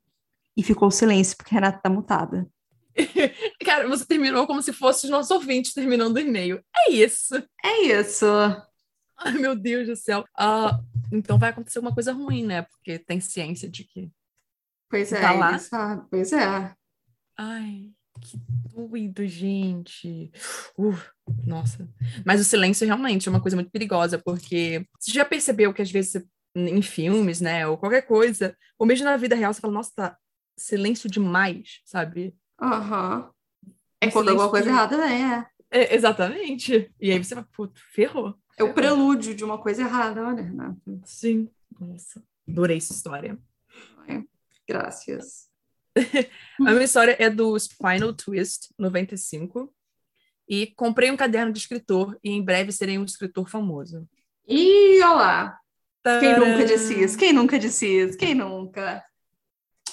E 0.57 0.63
ficou 0.63 0.87
o 0.87 0.91
silêncio 0.91 1.37
porque 1.37 1.53
Renata 1.53 1.77
está 1.77 1.89
mutada. 1.89 2.49
Cara, 3.65 3.87
você 3.87 4.05
terminou 4.05 4.45
como 4.45 4.61
se 4.61 4.73
fosse 4.73 5.05
os 5.05 5.11
nossos 5.11 5.31
ouvintes 5.31 5.73
terminando 5.73 6.15
o 6.15 6.19
e-mail. 6.19 6.63
É 6.75 6.91
isso. 6.91 7.35
É 7.63 7.81
isso. 7.83 8.25
Ai, 9.17 9.33
meu 9.33 9.55
Deus 9.55 9.87
do 9.87 9.95
céu. 9.95 10.25
Uh, 10.39 10.83
então 11.11 11.37
vai 11.37 11.49
acontecer 11.49 11.79
uma 11.79 11.93
coisa 11.93 12.11
ruim, 12.11 12.45
né? 12.45 12.63
Porque 12.63 12.99
tem 12.99 13.19
ciência 13.19 13.69
de 13.69 13.83
que. 13.83 14.11
Pois 14.89 15.11
é, 15.11 15.21
tá 15.21 15.31
lá. 15.31 15.57
Sabe. 15.57 16.05
Pois 16.09 16.33
é. 16.33 16.73
Ai, 17.37 17.91
que 18.21 18.39
doido, 18.73 19.25
gente. 19.27 20.31
Uh, 20.77 20.97
nossa. 21.45 21.87
Mas 22.25 22.41
o 22.41 22.43
silêncio 22.43 22.85
realmente 22.85 23.27
é 23.27 23.31
uma 23.31 23.41
coisa 23.41 23.55
muito 23.57 23.71
perigosa, 23.71 24.19
porque 24.19 24.85
você 24.99 25.11
já 25.11 25.25
percebeu 25.25 25.73
que 25.73 25.81
às 25.81 25.91
vezes 25.91 26.23
em 26.55 26.81
filmes, 26.81 27.41
né, 27.41 27.65
ou 27.65 27.77
qualquer 27.77 28.03
coisa, 28.03 28.55
ou 28.77 28.85
mesmo 28.85 29.05
na 29.05 29.17
vida 29.17 29.35
real, 29.35 29.51
você 29.51 29.59
fala, 29.59 29.73
nossa, 29.73 29.91
tá 29.95 30.17
silêncio 30.57 31.09
demais, 31.09 31.81
sabe? 31.83 32.35
Aham. 32.61 33.17
Uhum. 33.17 33.73
É 34.01 34.11
quando 34.11 34.29
alguma 34.29 34.49
coisa 34.49 34.69
errada 34.69 34.97
né? 34.97 35.47
É, 35.71 35.95
exatamente. 35.95 36.93
E 36.99 37.11
aí 37.11 37.23
você 37.23 37.33
vai, 37.33 37.45
puto, 37.51 37.81
ferrou. 37.93 38.35
É 38.57 38.63
o 38.63 38.73
prelúdio 38.73 39.33
de 39.33 39.43
uma 39.43 39.57
coisa 39.57 39.81
errada, 39.81 40.23
olha, 40.23 40.43
Renata. 40.43 40.79
Sim. 41.05 41.49
Nossa, 41.79 42.23
adorei 42.47 42.77
essa 42.77 42.93
história. 42.93 43.37
Ai, 44.07 44.23
graças. 44.67 45.49
a 46.59 46.71
minha 46.71 46.83
história 46.83 47.15
é 47.19 47.29
do 47.29 47.57
Spinal 47.57 48.13
Twist 48.13 48.73
95. 48.77 49.73
E 50.47 50.67
comprei 50.75 51.09
um 51.09 51.17
caderno 51.17 51.51
de 51.53 51.59
escritor 51.59 52.19
e 52.23 52.29
em 52.31 52.43
breve 52.43 52.71
serei 52.71 52.99
um 52.99 53.05
escritor 53.05 53.49
famoso. 53.49 54.07
E 54.47 55.01
olá! 55.01 55.57
Quem 56.19 56.37
nunca 56.37 56.65
disse 56.65 57.01
isso? 57.01 57.17
Quem 57.17 57.31
nunca 57.31 57.57
disse 57.57 57.87
isso? 57.87 58.17
Quem 58.17 58.35
nunca? 58.35 59.03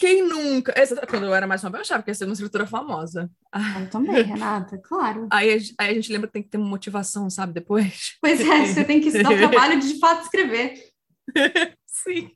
Quem 0.00 0.26
nunca? 0.26 0.72
Essa, 0.74 1.06
quando 1.06 1.26
eu 1.26 1.34
era 1.34 1.46
mais 1.46 1.62
nova, 1.62 1.76
eu 1.76 1.82
achava 1.82 2.02
que 2.02 2.08
ia 2.10 2.14
ser 2.14 2.24
uma 2.24 2.32
escritora 2.32 2.66
famosa. 2.66 3.30
Ah, 3.52 3.82
eu 3.82 3.90
também, 3.90 4.22
Renata, 4.22 4.78
claro. 4.78 5.28
Aí, 5.30 5.58
aí, 5.76 5.90
a 5.90 5.92
gente 5.94 6.10
lembra 6.10 6.26
que 6.26 6.32
tem 6.32 6.42
que 6.42 6.48
ter 6.48 6.56
uma 6.56 6.66
motivação, 6.66 7.28
sabe, 7.28 7.52
depois. 7.52 8.16
Pois 8.18 8.40
é, 8.40 8.64
você 8.64 8.82
tem 8.82 8.98
que 8.98 9.10
dar 9.22 9.30
o 9.30 9.36
trabalho 9.36 9.78
de, 9.78 9.92
de 9.92 10.00
fato 10.00 10.22
escrever. 10.22 10.90
Sim. 11.84 12.30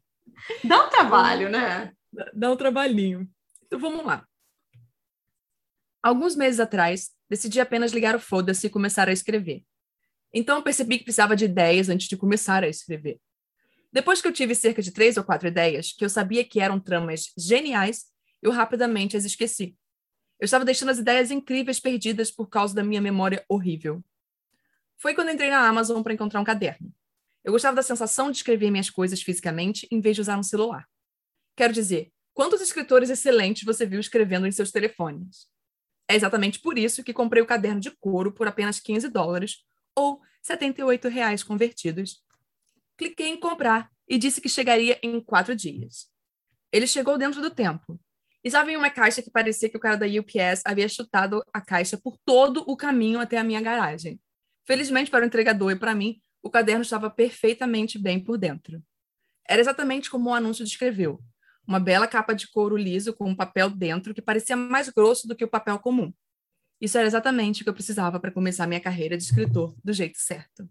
Dá 0.62 0.84
um 0.84 0.90
trabalho, 0.90 1.48
né? 1.48 1.90
Dá, 2.12 2.30
dá 2.34 2.52
um 2.52 2.56
trabalhinho. 2.56 3.26
Então 3.64 3.78
vamos 3.78 4.04
lá. 4.04 4.26
Alguns 6.02 6.36
meses 6.36 6.60
atrás, 6.60 7.12
decidi 7.30 7.60
apenas 7.60 7.92
ligar 7.92 8.14
o 8.14 8.20
foda-se 8.20 8.66
e 8.66 8.70
começar 8.70 9.08
a 9.08 9.12
escrever. 9.12 9.64
Então 10.34 10.60
percebi 10.60 10.98
que 10.98 11.04
precisava 11.04 11.34
de 11.34 11.46
ideias 11.46 11.88
antes 11.88 12.08
de 12.08 12.16
começar 12.18 12.62
a 12.62 12.68
escrever. 12.68 13.18
Depois 13.94 14.20
que 14.20 14.26
eu 14.26 14.32
tive 14.32 14.56
cerca 14.56 14.82
de 14.82 14.90
três 14.90 15.16
ou 15.16 15.22
quatro 15.22 15.46
ideias, 15.46 15.92
que 15.92 16.04
eu 16.04 16.10
sabia 16.10 16.44
que 16.44 16.58
eram 16.58 16.80
tramas 16.80 17.32
geniais, 17.38 18.06
eu 18.42 18.50
rapidamente 18.50 19.16
as 19.16 19.24
esqueci. 19.24 19.76
Eu 20.40 20.46
estava 20.46 20.64
deixando 20.64 20.88
as 20.88 20.98
ideias 20.98 21.30
incríveis 21.30 21.78
perdidas 21.78 22.28
por 22.28 22.48
causa 22.48 22.74
da 22.74 22.82
minha 22.82 23.00
memória 23.00 23.44
horrível. 23.48 24.02
Foi 24.96 25.14
quando 25.14 25.30
entrei 25.30 25.48
na 25.48 25.68
Amazon 25.68 26.02
para 26.02 26.12
encontrar 26.12 26.40
um 26.40 26.44
caderno. 26.44 26.92
Eu 27.44 27.52
gostava 27.52 27.76
da 27.76 27.84
sensação 27.84 28.32
de 28.32 28.38
escrever 28.38 28.68
minhas 28.68 28.90
coisas 28.90 29.22
fisicamente 29.22 29.86
em 29.92 30.00
vez 30.00 30.16
de 30.16 30.22
usar 30.22 30.36
um 30.36 30.42
celular. 30.42 30.88
Quero 31.54 31.72
dizer, 31.72 32.10
quantos 32.32 32.60
escritores 32.60 33.10
excelentes 33.10 33.62
você 33.62 33.86
viu 33.86 34.00
escrevendo 34.00 34.44
em 34.44 34.50
seus 34.50 34.72
telefones? 34.72 35.46
É 36.08 36.16
exatamente 36.16 36.58
por 36.58 36.76
isso 36.76 37.04
que 37.04 37.12
comprei 37.12 37.44
o 37.44 37.46
caderno 37.46 37.78
de 37.78 37.92
couro 37.92 38.32
por 38.32 38.48
apenas 38.48 38.80
15 38.80 39.08
dólares, 39.08 39.64
ou 39.94 40.20
78 40.42 41.06
reais 41.06 41.44
convertidos, 41.44 42.24
cliquei 42.96 43.28
em 43.28 43.38
comprar 43.38 43.90
e 44.08 44.18
disse 44.18 44.40
que 44.40 44.48
chegaria 44.48 44.98
em 45.02 45.20
quatro 45.20 45.54
dias. 45.54 46.08
Ele 46.72 46.86
chegou 46.86 47.16
dentro 47.16 47.40
do 47.40 47.50
tempo. 47.50 48.00
Estava 48.42 48.70
em 48.70 48.76
uma 48.76 48.90
caixa 48.90 49.22
que 49.22 49.30
parecia 49.30 49.70
que 49.70 49.76
o 49.76 49.80
cara 49.80 49.96
da 49.96 50.06
UPS 50.06 50.62
havia 50.66 50.88
chutado 50.88 51.42
a 51.52 51.60
caixa 51.60 51.96
por 51.96 52.18
todo 52.24 52.62
o 52.66 52.76
caminho 52.76 53.18
até 53.18 53.38
a 53.38 53.44
minha 53.44 53.60
garagem. 53.60 54.20
Felizmente 54.66 55.10
para 55.10 55.24
o 55.24 55.26
entregador 55.26 55.72
e 55.72 55.76
para 55.76 55.94
mim, 55.94 56.20
o 56.42 56.50
caderno 56.50 56.82
estava 56.82 57.08
perfeitamente 57.08 57.98
bem 57.98 58.20
por 58.20 58.36
dentro. 58.36 58.82
Era 59.48 59.60
exatamente 59.60 60.10
como 60.10 60.30
o 60.30 60.34
anúncio 60.34 60.64
descreveu: 60.64 61.20
uma 61.66 61.80
bela 61.80 62.06
capa 62.06 62.34
de 62.34 62.50
couro 62.50 62.76
liso 62.76 63.14
com 63.14 63.30
um 63.30 63.36
papel 63.36 63.70
dentro 63.70 64.12
que 64.12 64.20
parecia 64.20 64.56
mais 64.56 64.88
grosso 64.90 65.26
do 65.26 65.34
que 65.34 65.44
o 65.44 65.48
papel 65.48 65.78
comum. 65.78 66.12
Isso 66.80 66.98
era 66.98 67.06
exatamente 67.06 67.62
o 67.62 67.64
que 67.64 67.70
eu 67.70 67.74
precisava 67.74 68.20
para 68.20 68.30
começar 68.30 68.66
minha 68.66 68.80
carreira 68.80 69.16
de 69.16 69.22
escritor 69.22 69.74
do 69.82 69.92
jeito 69.92 70.18
certo. 70.18 70.68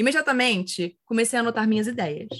Imediatamente, 0.00 0.98
comecei 1.04 1.38
a 1.38 1.42
anotar 1.42 1.68
minhas 1.68 1.86
ideias. 1.86 2.30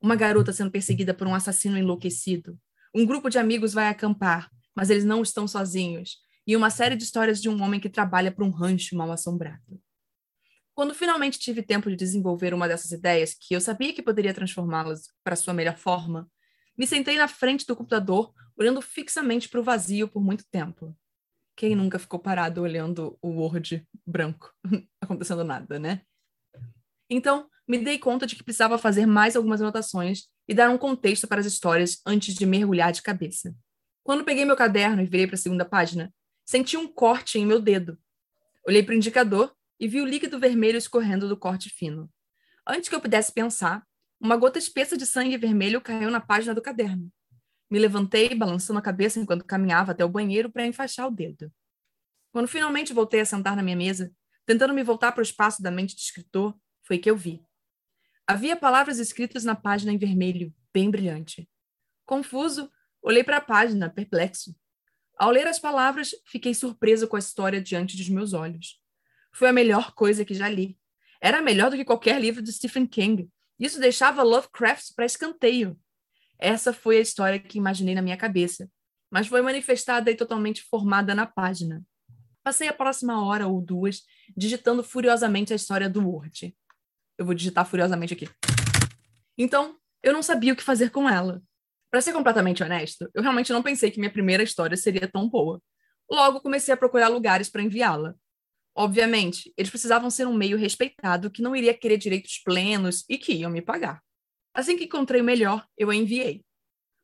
Uma 0.00 0.16
garota 0.16 0.50
sendo 0.50 0.70
perseguida 0.70 1.12
por 1.12 1.26
um 1.26 1.34
assassino 1.34 1.76
enlouquecido. 1.76 2.58
Um 2.94 3.04
grupo 3.04 3.28
de 3.28 3.36
amigos 3.36 3.74
vai 3.74 3.88
acampar, 3.88 4.50
mas 4.74 4.88
eles 4.88 5.04
não 5.04 5.20
estão 5.20 5.46
sozinhos. 5.46 6.16
E 6.46 6.56
uma 6.56 6.70
série 6.70 6.96
de 6.96 7.04
histórias 7.04 7.38
de 7.38 7.50
um 7.50 7.62
homem 7.62 7.78
que 7.78 7.90
trabalha 7.90 8.32
para 8.32 8.46
um 8.46 8.50
rancho 8.50 8.96
mal 8.96 9.12
assombrado. 9.12 9.78
Quando 10.72 10.94
finalmente 10.94 11.38
tive 11.38 11.62
tempo 11.62 11.90
de 11.90 11.96
desenvolver 11.96 12.54
uma 12.54 12.66
dessas 12.66 12.90
ideias, 12.92 13.36
que 13.38 13.54
eu 13.54 13.60
sabia 13.60 13.92
que 13.92 14.00
poderia 14.00 14.32
transformá-las 14.32 15.02
para 15.22 15.36
sua 15.36 15.52
melhor 15.52 15.76
forma, 15.76 16.26
me 16.78 16.86
sentei 16.86 17.18
na 17.18 17.28
frente 17.28 17.66
do 17.66 17.76
computador, 17.76 18.32
olhando 18.56 18.80
fixamente 18.80 19.50
para 19.50 19.60
o 19.60 19.62
vazio 19.62 20.08
por 20.08 20.24
muito 20.24 20.46
tempo. 20.50 20.96
Quem 21.54 21.76
nunca 21.76 21.98
ficou 21.98 22.18
parado 22.18 22.62
olhando 22.62 23.18
o 23.20 23.28
Word 23.28 23.86
branco, 24.06 24.50
acontecendo 24.98 25.44
nada, 25.44 25.78
né? 25.78 26.00
Então, 27.14 27.46
me 27.68 27.76
dei 27.76 27.98
conta 27.98 28.26
de 28.26 28.34
que 28.34 28.42
precisava 28.42 28.78
fazer 28.78 29.06
mais 29.06 29.36
algumas 29.36 29.60
anotações 29.60 30.28
e 30.48 30.54
dar 30.54 30.70
um 30.70 30.78
contexto 30.78 31.28
para 31.28 31.40
as 31.40 31.46
histórias 31.46 32.00
antes 32.06 32.34
de 32.34 32.46
mergulhar 32.46 32.90
de 32.90 33.02
cabeça. 33.02 33.54
Quando 34.02 34.24
peguei 34.24 34.46
meu 34.46 34.56
caderno 34.56 35.02
e 35.02 35.06
virei 35.06 35.26
para 35.26 35.36
a 35.36 35.38
segunda 35.38 35.64
página, 35.64 36.12
senti 36.44 36.76
um 36.76 36.88
corte 36.88 37.38
em 37.38 37.44
meu 37.44 37.60
dedo. 37.60 37.98
Olhei 38.66 38.82
para 38.82 38.94
o 38.94 38.96
indicador 38.96 39.54
e 39.78 39.86
vi 39.86 40.00
o 40.00 40.06
líquido 40.06 40.38
vermelho 40.38 40.78
escorrendo 40.78 41.28
do 41.28 41.36
corte 41.36 41.68
fino. 41.68 42.10
Antes 42.66 42.88
que 42.88 42.94
eu 42.94 43.00
pudesse 43.00 43.30
pensar, 43.30 43.84
uma 44.18 44.36
gota 44.36 44.58
espessa 44.58 44.96
de 44.96 45.04
sangue 45.04 45.36
vermelho 45.36 45.82
caiu 45.82 46.10
na 46.10 46.20
página 46.20 46.54
do 46.54 46.62
caderno. 46.62 47.12
Me 47.70 47.78
levantei, 47.78 48.34
balançando 48.34 48.78
a 48.78 48.82
cabeça 48.82 49.20
enquanto 49.20 49.44
caminhava 49.44 49.92
até 49.92 50.04
o 50.04 50.08
banheiro 50.08 50.50
para 50.50 50.66
enfaixar 50.66 51.08
o 51.08 51.10
dedo. 51.10 51.52
Quando 52.32 52.48
finalmente 52.48 52.94
voltei 52.94 53.20
a 53.20 53.24
sentar 53.24 53.54
na 53.54 53.62
minha 53.62 53.76
mesa, 53.76 54.10
tentando 54.46 54.72
me 54.72 54.82
voltar 54.82 55.12
para 55.12 55.20
o 55.20 55.22
espaço 55.22 55.62
da 55.62 55.70
mente 55.70 55.94
de 55.94 56.02
escritor, 56.02 56.56
foi 56.82 56.98
que 56.98 57.10
eu 57.10 57.16
vi. 57.16 57.44
Havia 58.26 58.56
palavras 58.56 58.98
escritas 58.98 59.44
na 59.44 59.54
página 59.54 59.92
em 59.92 59.98
vermelho, 59.98 60.54
bem 60.72 60.90
brilhante. 60.90 61.48
Confuso, 62.04 62.70
olhei 63.02 63.24
para 63.24 63.38
a 63.38 63.40
página, 63.40 63.90
perplexo. 63.90 64.54
Ao 65.18 65.30
ler 65.30 65.46
as 65.46 65.58
palavras, 65.58 66.14
fiquei 66.26 66.54
surpreso 66.54 67.06
com 67.06 67.16
a 67.16 67.18
história 67.18 67.60
diante 67.60 67.96
dos 67.96 68.08
meus 68.08 68.32
olhos. 68.32 68.80
Foi 69.32 69.48
a 69.48 69.52
melhor 69.52 69.92
coisa 69.94 70.24
que 70.24 70.34
já 70.34 70.48
li. 70.48 70.78
Era 71.20 71.40
melhor 71.40 71.70
do 71.70 71.76
que 71.76 71.84
qualquer 71.84 72.20
livro 72.20 72.42
de 72.42 72.52
Stephen 72.52 72.86
King. 72.86 73.30
Isso 73.58 73.78
deixava 73.78 74.22
Lovecraft 74.22 74.94
para 74.96 75.06
escanteio. 75.06 75.78
Essa 76.38 76.72
foi 76.72 76.98
a 76.98 77.00
história 77.00 77.38
que 77.38 77.58
imaginei 77.58 77.94
na 77.94 78.02
minha 78.02 78.16
cabeça, 78.16 78.68
mas 79.08 79.28
foi 79.28 79.40
manifestada 79.42 80.10
e 80.10 80.16
totalmente 80.16 80.62
formada 80.62 81.14
na 81.14 81.24
página. 81.26 81.84
Passei 82.42 82.66
a 82.66 82.72
próxima 82.72 83.24
hora 83.24 83.46
ou 83.46 83.60
duas 83.60 84.02
digitando 84.36 84.82
furiosamente 84.82 85.52
a 85.52 85.56
história 85.56 85.88
do 85.88 86.04
Word. 86.04 86.56
Eu 87.18 87.24
vou 87.24 87.34
digitar 87.34 87.66
furiosamente 87.66 88.14
aqui. 88.14 88.28
Então, 89.36 89.76
eu 90.02 90.12
não 90.12 90.22
sabia 90.22 90.52
o 90.52 90.56
que 90.56 90.62
fazer 90.62 90.90
com 90.90 91.08
ela. 91.08 91.42
Para 91.90 92.00
ser 92.00 92.12
completamente 92.12 92.62
honesto, 92.62 93.08
eu 93.14 93.22
realmente 93.22 93.52
não 93.52 93.62
pensei 93.62 93.90
que 93.90 93.98
minha 93.98 94.12
primeira 94.12 94.42
história 94.42 94.76
seria 94.76 95.06
tão 95.06 95.28
boa. 95.28 95.60
Logo, 96.10 96.40
comecei 96.40 96.72
a 96.72 96.76
procurar 96.76 97.08
lugares 97.08 97.48
para 97.48 97.62
enviá-la. 97.62 98.14
Obviamente, 98.74 99.52
eles 99.56 99.70
precisavam 99.70 100.08
ser 100.10 100.26
um 100.26 100.32
meio 100.32 100.56
respeitado 100.56 101.30
que 101.30 101.42
não 101.42 101.54
iria 101.54 101.74
querer 101.74 101.98
direitos 101.98 102.38
plenos 102.42 103.04
e 103.08 103.18
que 103.18 103.34
iam 103.34 103.50
me 103.50 103.60
pagar. 103.60 104.02
Assim 104.54 104.76
que 104.76 104.84
encontrei 104.84 105.20
o 105.20 105.24
melhor, 105.24 105.66
eu 105.76 105.90
a 105.90 105.94
enviei. 105.94 106.42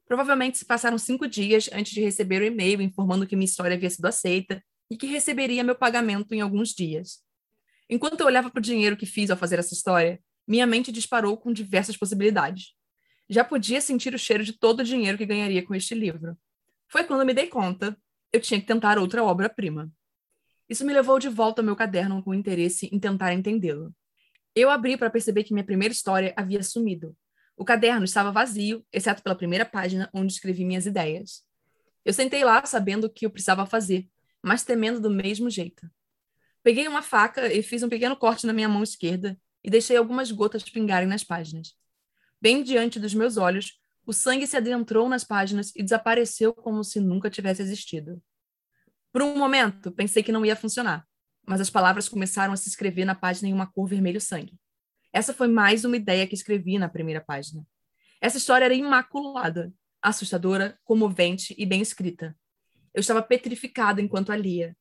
Provavelmente 0.06 0.56
se 0.56 0.64
passaram 0.64 0.96
cinco 0.96 1.28
dias 1.28 1.68
antes 1.72 1.92
de 1.92 2.00
receber 2.00 2.40
o 2.40 2.44
e-mail 2.46 2.80
informando 2.80 3.26
que 3.26 3.36
minha 3.36 3.44
história 3.44 3.76
havia 3.76 3.90
sido 3.90 4.06
aceita 4.06 4.62
e 4.90 4.96
que 4.96 5.06
receberia 5.06 5.62
meu 5.62 5.74
pagamento 5.74 6.32
em 6.32 6.40
alguns 6.40 6.70
dias. 6.70 7.22
Enquanto 7.88 8.20
eu 8.20 8.26
olhava 8.26 8.50
para 8.50 8.58
o 8.58 8.62
dinheiro 8.62 8.96
que 8.96 9.06
fiz 9.06 9.30
ao 9.30 9.36
fazer 9.36 9.58
essa 9.58 9.72
história, 9.72 10.20
minha 10.46 10.66
mente 10.66 10.92
disparou 10.92 11.36
com 11.36 11.52
diversas 11.52 11.96
possibilidades. 11.96 12.74
Já 13.28 13.44
podia 13.44 13.80
sentir 13.80 14.14
o 14.14 14.18
cheiro 14.18 14.44
de 14.44 14.52
todo 14.52 14.80
o 14.80 14.84
dinheiro 14.84 15.18
que 15.18 15.26
ganharia 15.26 15.64
com 15.64 15.74
este 15.74 15.94
livro. 15.94 16.36
Foi 16.86 17.04
quando 17.04 17.24
me 17.24 17.34
dei 17.34 17.46
conta, 17.46 17.96
eu 18.32 18.40
tinha 18.40 18.60
que 18.60 18.66
tentar 18.66 18.98
outra 18.98 19.22
obra-prima. 19.22 19.90
Isso 20.68 20.84
me 20.84 20.92
levou 20.92 21.18
de 21.18 21.28
volta 21.28 21.62
ao 21.62 21.64
meu 21.64 21.76
caderno 21.76 22.22
com 22.22 22.34
interesse 22.34 22.88
em 22.92 22.98
tentar 22.98 23.32
entendê-lo. 23.32 23.94
Eu 24.54 24.70
abri 24.70 24.96
para 24.96 25.10
perceber 25.10 25.44
que 25.44 25.52
minha 25.52 25.64
primeira 25.64 25.92
história 25.92 26.34
havia 26.36 26.62
sumido. 26.62 27.16
O 27.56 27.64
caderno 27.64 28.04
estava 28.04 28.30
vazio, 28.30 28.84
exceto 28.92 29.22
pela 29.22 29.34
primeira 29.34 29.64
página, 29.64 30.08
onde 30.12 30.32
escrevi 30.32 30.64
minhas 30.64 30.86
ideias. 30.86 31.42
Eu 32.04 32.12
sentei 32.12 32.44
lá 32.44 32.64
sabendo 32.64 33.04
o 33.04 33.10
que 33.10 33.26
eu 33.26 33.30
precisava 33.30 33.66
fazer, 33.66 34.08
mas 34.42 34.64
temendo 34.64 35.00
do 35.00 35.10
mesmo 35.10 35.50
jeito. 35.50 35.90
Peguei 36.68 36.86
uma 36.86 37.00
faca 37.00 37.50
e 37.50 37.62
fiz 37.62 37.82
um 37.82 37.88
pequeno 37.88 38.14
corte 38.14 38.46
na 38.46 38.52
minha 38.52 38.68
mão 38.68 38.82
esquerda 38.82 39.40
e 39.64 39.70
deixei 39.70 39.96
algumas 39.96 40.30
gotas 40.30 40.62
pingarem 40.62 41.08
nas 41.08 41.24
páginas. 41.24 41.74
Bem 42.38 42.62
diante 42.62 43.00
dos 43.00 43.14
meus 43.14 43.38
olhos, 43.38 43.80
o 44.04 44.12
sangue 44.12 44.46
se 44.46 44.54
adentrou 44.54 45.08
nas 45.08 45.24
páginas 45.24 45.72
e 45.74 45.82
desapareceu 45.82 46.52
como 46.52 46.84
se 46.84 47.00
nunca 47.00 47.30
tivesse 47.30 47.62
existido. 47.62 48.22
Por 49.10 49.22
um 49.22 49.38
momento, 49.38 49.90
pensei 49.90 50.22
que 50.22 50.30
não 50.30 50.44
ia 50.44 50.54
funcionar, 50.54 51.08
mas 51.46 51.58
as 51.58 51.70
palavras 51.70 52.06
começaram 52.06 52.52
a 52.52 52.56
se 52.58 52.68
escrever 52.68 53.06
na 53.06 53.14
página 53.14 53.48
em 53.48 53.54
uma 53.54 53.66
cor 53.66 53.88
vermelho-sangue. 53.88 54.52
Essa 55.10 55.32
foi 55.32 55.48
mais 55.48 55.86
uma 55.86 55.96
ideia 55.96 56.26
que 56.26 56.34
escrevi 56.34 56.78
na 56.78 56.86
primeira 56.86 57.22
página. 57.22 57.66
Essa 58.20 58.36
história 58.36 58.66
era 58.66 58.74
imaculada, 58.74 59.72
assustadora, 60.02 60.78
comovente 60.84 61.54
e 61.56 61.64
bem 61.64 61.80
escrita. 61.80 62.36
Eu 62.92 63.00
estava 63.00 63.22
petrificada 63.22 64.02
enquanto 64.02 64.32
a 64.32 64.36
lia, 64.36 64.76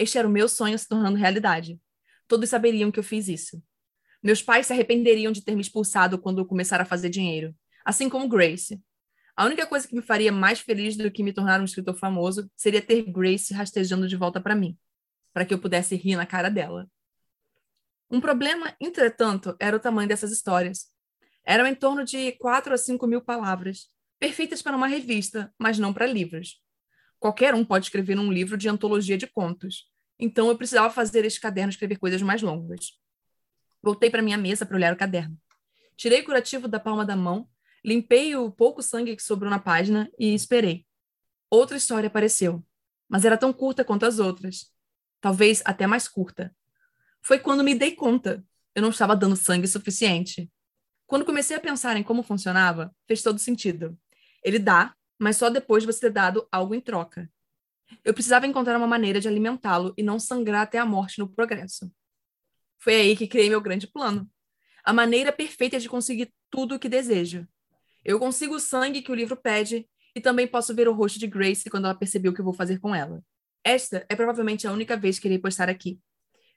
este 0.00 0.16
era 0.16 0.26
o 0.26 0.30
meu 0.30 0.48
sonho 0.48 0.78
se 0.78 0.88
tornando 0.88 1.18
realidade. 1.18 1.78
Todos 2.26 2.48
saberiam 2.48 2.90
que 2.90 2.98
eu 2.98 3.04
fiz 3.04 3.28
isso. 3.28 3.62
Meus 4.22 4.42
pais 4.42 4.66
se 4.66 4.72
arrependeriam 4.72 5.30
de 5.30 5.44
ter 5.44 5.54
me 5.54 5.60
expulsado 5.60 6.18
quando 6.18 6.38
eu 6.38 6.46
começar 6.46 6.80
a 6.80 6.86
fazer 6.86 7.10
dinheiro, 7.10 7.54
assim 7.84 8.08
como 8.08 8.26
Grace. 8.26 8.82
A 9.36 9.44
única 9.44 9.66
coisa 9.66 9.86
que 9.86 9.94
me 9.94 10.00
faria 10.00 10.32
mais 10.32 10.60
feliz 10.60 10.96
do 10.96 11.10
que 11.10 11.22
me 11.22 11.34
tornar 11.34 11.60
um 11.60 11.64
escritor 11.64 11.94
famoso 11.94 12.50
seria 12.56 12.80
ter 12.80 13.02
Grace 13.02 13.52
rastejando 13.52 14.08
de 14.08 14.16
volta 14.16 14.40
para 14.40 14.54
mim, 14.54 14.74
para 15.34 15.44
que 15.44 15.52
eu 15.52 15.58
pudesse 15.58 15.96
rir 15.96 16.16
na 16.16 16.24
cara 16.24 16.48
dela. 16.48 16.88
Um 18.10 18.22
problema, 18.22 18.74
entretanto, 18.80 19.54
era 19.60 19.76
o 19.76 19.80
tamanho 19.80 20.08
dessas 20.08 20.32
histórias. 20.32 20.86
Eram 21.44 21.66
em 21.66 21.74
torno 21.74 22.04
de 22.04 22.32
4 22.32 22.72
a 22.72 22.78
5 22.78 23.06
mil 23.06 23.20
palavras, 23.20 23.90
perfeitas 24.18 24.62
para 24.62 24.76
uma 24.76 24.86
revista, 24.86 25.52
mas 25.58 25.78
não 25.78 25.92
para 25.92 26.06
livros. 26.06 26.58
Qualquer 27.18 27.54
um 27.54 27.64
pode 27.66 27.84
escrever 27.84 28.18
um 28.18 28.32
livro 28.32 28.56
de 28.56 28.66
antologia 28.66 29.18
de 29.18 29.26
contos. 29.26 29.89
Então 30.20 30.48
eu 30.48 30.56
precisava 30.56 30.92
fazer 30.92 31.24
este 31.24 31.40
caderno 31.40 31.70
escrever 31.70 31.98
coisas 31.98 32.20
mais 32.20 32.42
longas. 32.42 33.00
Voltei 33.82 34.10
para 34.10 34.20
minha 34.20 34.36
mesa 34.36 34.66
para 34.66 34.76
olhar 34.76 34.92
o 34.92 34.96
caderno. 34.96 35.36
Tirei 35.96 36.20
o 36.20 36.24
curativo 36.24 36.68
da 36.68 36.78
palma 36.78 37.04
da 37.04 37.16
mão, 37.16 37.48
limpei 37.82 38.36
o 38.36 38.50
pouco 38.50 38.82
sangue 38.82 39.16
que 39.16 39.22
sobrou 39.22 39.50
na 39.50 39.58
página 39.58 40.10
e 40.18 40.34
esperei. 40.34 40.86
outra 41.50 41.76
história 41.76 42.06
apareceu, 42.06 42.64
mas 43.08 43.24
era 43.24 43.36
tão 43.36 43.52
curta 43.52 43.82
quanto 43.82 44.04
as 44.04 44.18
outras. 44.18 44.72
Talvez 45.20 45.62
até 45.64 45.86
mais 45.86 46.06
curta. 46.06 46.54
Foi 47.22 47.38
quando 47.38 47.64
me 47.64 47.74
dei 47.74 47.94
conta. 47.94 48.44
Eu 48.74 48.82
não 48.82 48.90
estava 48.90 49.16
dando 49.16 49.36
sangue 49.36 49.66
suficiente. 49.66 50.50
Quando 51.06 51.24
comecei 51.24 51.56
a 51.56 51.60
pensar 51.60 51.96
em 51.96 52.02
como 52.02 52.22
funcionava, 52.22 52.94
fez 53.06 53.22
todo 53.22 53.38
sentido. 53.38 53.98
Ele 54.44 54.58
dá, 54.58 54.94
mas 55.18 55.36
só 55.36 55.50
depois 55.50 55.82
de 55.82 55.86
você 55.86 56.00
ter 56.00 56.12
dado 56.12 56.46
algo 56.52 56.74
em 56.74 56.80
troca. 56.80 57.28
Eu 58.04 58.14
precisava 58.14 58.46
encontrar 58.46 58.76
uma 58.76 58.86
maneira 58.86 59.20
de 59.20 59.28
alimentá-lo 59.28 59.92
e 59.96 60.02
não 60.02 60.18
sangrar 60.18 60.62
até 60.62 60.78
a 60.78 60.86
morte 60.86 61.18
no 61.18 61.28
progresso. 61.28 61.92
Foi 62.78 62.94
aí 62.94 63.16
que 63.16 63.26
criei 63.26 63.48
meu 63.48 63.60
grande 63.60 63.86
plano. 63.86 64.28
A 64.84 64.92
maneira 64.92 65.32
perfeita 65.32 65.78
de 65.78 65.88
conseguir 65.88 66.32
tudo 66.50 66.74
o 66.74 66.78
que 66.78 66.88
desejo. 66.88 67.46
Eu 68.04 68.18
consigo 68.18 68.54
o 68.54 68.60
sangue 68.60 69.02
que 69.02 69.12
o 69.12 69.14
livro 69.14 69.36
pede 69.36 69.86
e 70.14 70.20
também 70.20 70.46
posso 70.46 70.74
ver 70.74 70.88
o 70.88 70.94
rosto 70.94 71.18
de 71.18 71.26
Grace 71.26 71.68
quando 71.68 71.84
ela 71.84 71.94
percebeu 71.94 72.32
o 72.32 72.34
que 72.34 72.40
eu 72.40 72.44
vou 72.44 72.54
fazer 72.54 72.78
com 72.78 72.94
ela. 72.94 73.22
Esta 73.62 74.06
é 74.08 74.16
provavelmente 74.16 74.66
a 74.66 74.72
única 74.72 74.96
vez 74.96 75.18
que 75.18 75.28
irei 75.28 75.38
postar 75.38 75.68
aqui. 75.68 76.00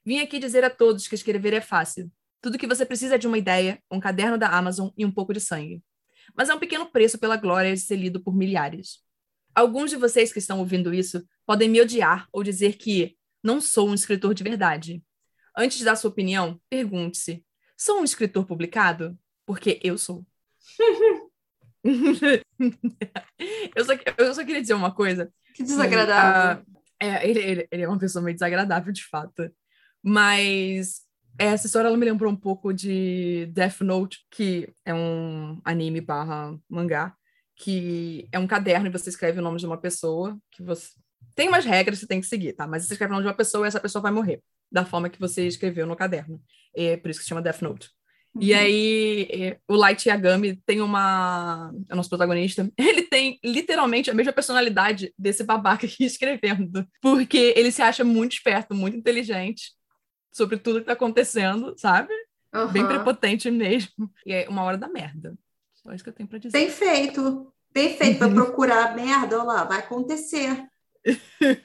Vim 0.05 0.19
aqui 0.19 0.39
dizer 0.39 0.63
a 0.63 0.69
todos 0.69 1.07
que 1.07 1.15
escrever 1.15 1.53
é 1.53 1.61
fácil. 1.61 2.11
Tudo 2.41 2.57
que 2.57 2.67
você 2.67 2.85
precisa 2.85 3.15
é 3.15 3.17
de 3.17 3.27
uma 3.27 3.37
ideia, 3.37 3.81
um 3.91 3.99
caderno 3.99 4.37
da 4.37 4.49
Amazon 4.49 4.89
e 4.97 5.05
um 5.05 5.11
pouco 5.11 5.33
de 5.33 5.39
sangue. 5.39 5.83
Mas 6.35 6.49
é 6.49 6.55
um 6.55 6.59
pequeno 6.59 6.85
preço 6.85 7.17
pela 7.17 7.37
glória 7.37 7.73
de 7.73 7.79
ser 7.79 7.97
lido 7.97 8.21
por 8.21 8.35
milhares. 8.35 9.02
Alguns 9.55 9.89
de 9.91 9.97
vocês 9.97 10.31
que 10.31 10.39
estão 10.39 10.59
ouvindo 10.59 10.93
isso 10.93 11.23
podem 11.45 11.69
me 11.69 11.81
odiar 11.81 12.27
ou 12.31 12.43
dizer 12.43 12.77
que 12.77 13.17
não 13.43 13.59
sou 13.59 13.89
um 13.89 13.93
escritor 13.93 14.33
de 14.33 14.43
verdade. 14.43 15.03
Antes 15.55 15.77
de 15.77 15.85
dar 15.85 15.95
sua 15.95 16.09
opinião, 16.09 16.59
pergunte-se: 16.69 17.45
sou 17.77 17.99
um 17.99 18.03
escritor 18.03 18.45
publicado? 18.45 19.17
Porque 19.45 19.79
eu 19.83 19.97
sou. 19.97 20.25
eu, 23.75 23.85
só, 23.85 23.93
eu 24.17 24.33
só 24.33 24.45
queria 24.45 24.61
dizer 24.61 24.73
uma 24.73 24.93
coisa. 24.93 25.31
Que 25.53 25.63
desagradável. 25.63 26.63
Uh, 26.63 26.73
é, 26.99 27.29
ele, 27.29 27.39
ele, 27.39 27.67
ele, 27.69 27.83
é 27.83 27.87
uma 27.87 27.99
pessoa 27.99 28.23
meio 28.23 28.35
desagradável, 28.35 28.93
de 28.93 29.05
fato. 29.05 29.51
Mas 30.01 31.01
essa 31.37 31.67
história 31.67 31.87
ela 31.87 31.97
me 31.97 32.05
lembrou 32.05 32.31
um 32.31 32.35
pouco 32.35 32.73
de 32.73 33.47
Death 33.51 33.81
Note, 33.81 34.25
que 34.31 34.73
é 34.85 34.93
um 34.93 35.59
anime 35.63 35.99
barra 35.99 36.57
mangá, 36.69 37.15
que 37.55 38.27
é 38.31 38.39
um 38.39 38.47
caderno 38.47 38.87
e 38.87 38.91
você 38.91 39.09
escreve 39.09 39.39
o 39.39 39.43
nome 39.43 39.57
de 39.57 39.65
uma 39.65 39.77
pessoa 39.77 40.37
que 40.51 40.63
você. 40.63 40.89
Tem 41.35 41.47
umas 41.47 41.65
regras 41.65 41.97
que 41.97 42.01
você 42.01 42.07
tem 42.07 42.21
que 42.21 42.27
seguir, 42.27 42.53
tá? 42.53 42.67
Mas 42.67 42.85
você 42.85 42.93
escreve 42.93 43.11
o 43.11 43.15
nome 43.15 43.23
de 43.23 43.29
uma 43.29 43.37
pessoa 43.37 43.65
e 43.65 43.67
essa 43.67 43.79
pessoa 43.79 44.01
vai 44.01 44.11
morrer 44.11 44.41
da 44.71 44.85
forma 44.85 45.09
que 45.09 45.19
você 45.19 45.47
escreveu 45.47 45.85
no 45.85 45.95
caderno. 45.95 46.41
É 46.75 46.97
por 46.97 47.09
isso 47.09 47.19
que 47.19 47.23
se 47.23 47.29
chama 47.29 47.41
Death 47.41 47.61
Note. 47.61 47.89
Uhum. 48.35 48.41
E 48.41 48.53
aí, 48.53 49.27
é, 49.31 49.59
o 49.67 49.75
Light 49.75 50.07
Yagami 50.07 50.55
tem 50.65 50.81
uma. 50.81 51.71
É 51.87 51.93
o 51.93 51.95
nosso 51.95 52.09
protagonista. 52.09 52.69
Ele 52.77 53.03
tem 53.03 53.39
literalmente 53.43 54.09
a 54.09 54.13
mesma 54.13 54.33
personalidade 54.33 55.13
desse 55.17 55.43
babaca 55.43 55.85
aqui 55.87 56.03
escrevendo. 56.03 56.87
Porque 56.99 57.53
ele 57.55 57.71
se 57.71 57.81
acha 57.81 58.03
muito 58.03 58.33
esperto, 58.33 58.73
muito 58.73 58.97
inteligente 58.97 59.71
sobre 60.31 60.57
tudo 60.57 60.79
que 60.79 60.87
tá 60.87 60.93
acontecendo, 60.93 61.75
sabe? 61.77 62.11
Uhum. 62.53 62.67
Bem 62.71 62.87
prepotente 62.87 63.51
mesmo. 63.51 64.11
E 64.25 64.33
é 64.33 64.49
uma 64.49 64.63
hora 64.63 64.77
da 64.77 64.87
merda. 64.87 65.35
Só 65.83 65.93
isso 65.93 66.03
que 66.03 66.09
eu 66.09 66.13
tenho 66.13 66.29
pra 66.29 66.39
dizer. 66.39 66.57
Bem 66.57 66.69
feito. 66.69 67.53
Bem 67.73 67.97
feito. 67.97 68.19
Pra 68.19 68.29
procurar 68.33 68.95
merda, 68.95 69.37
olha 69.37 69.43
lá, 69.43 69.63
vai 69.65 69.79
acontecer. 69.79 70.67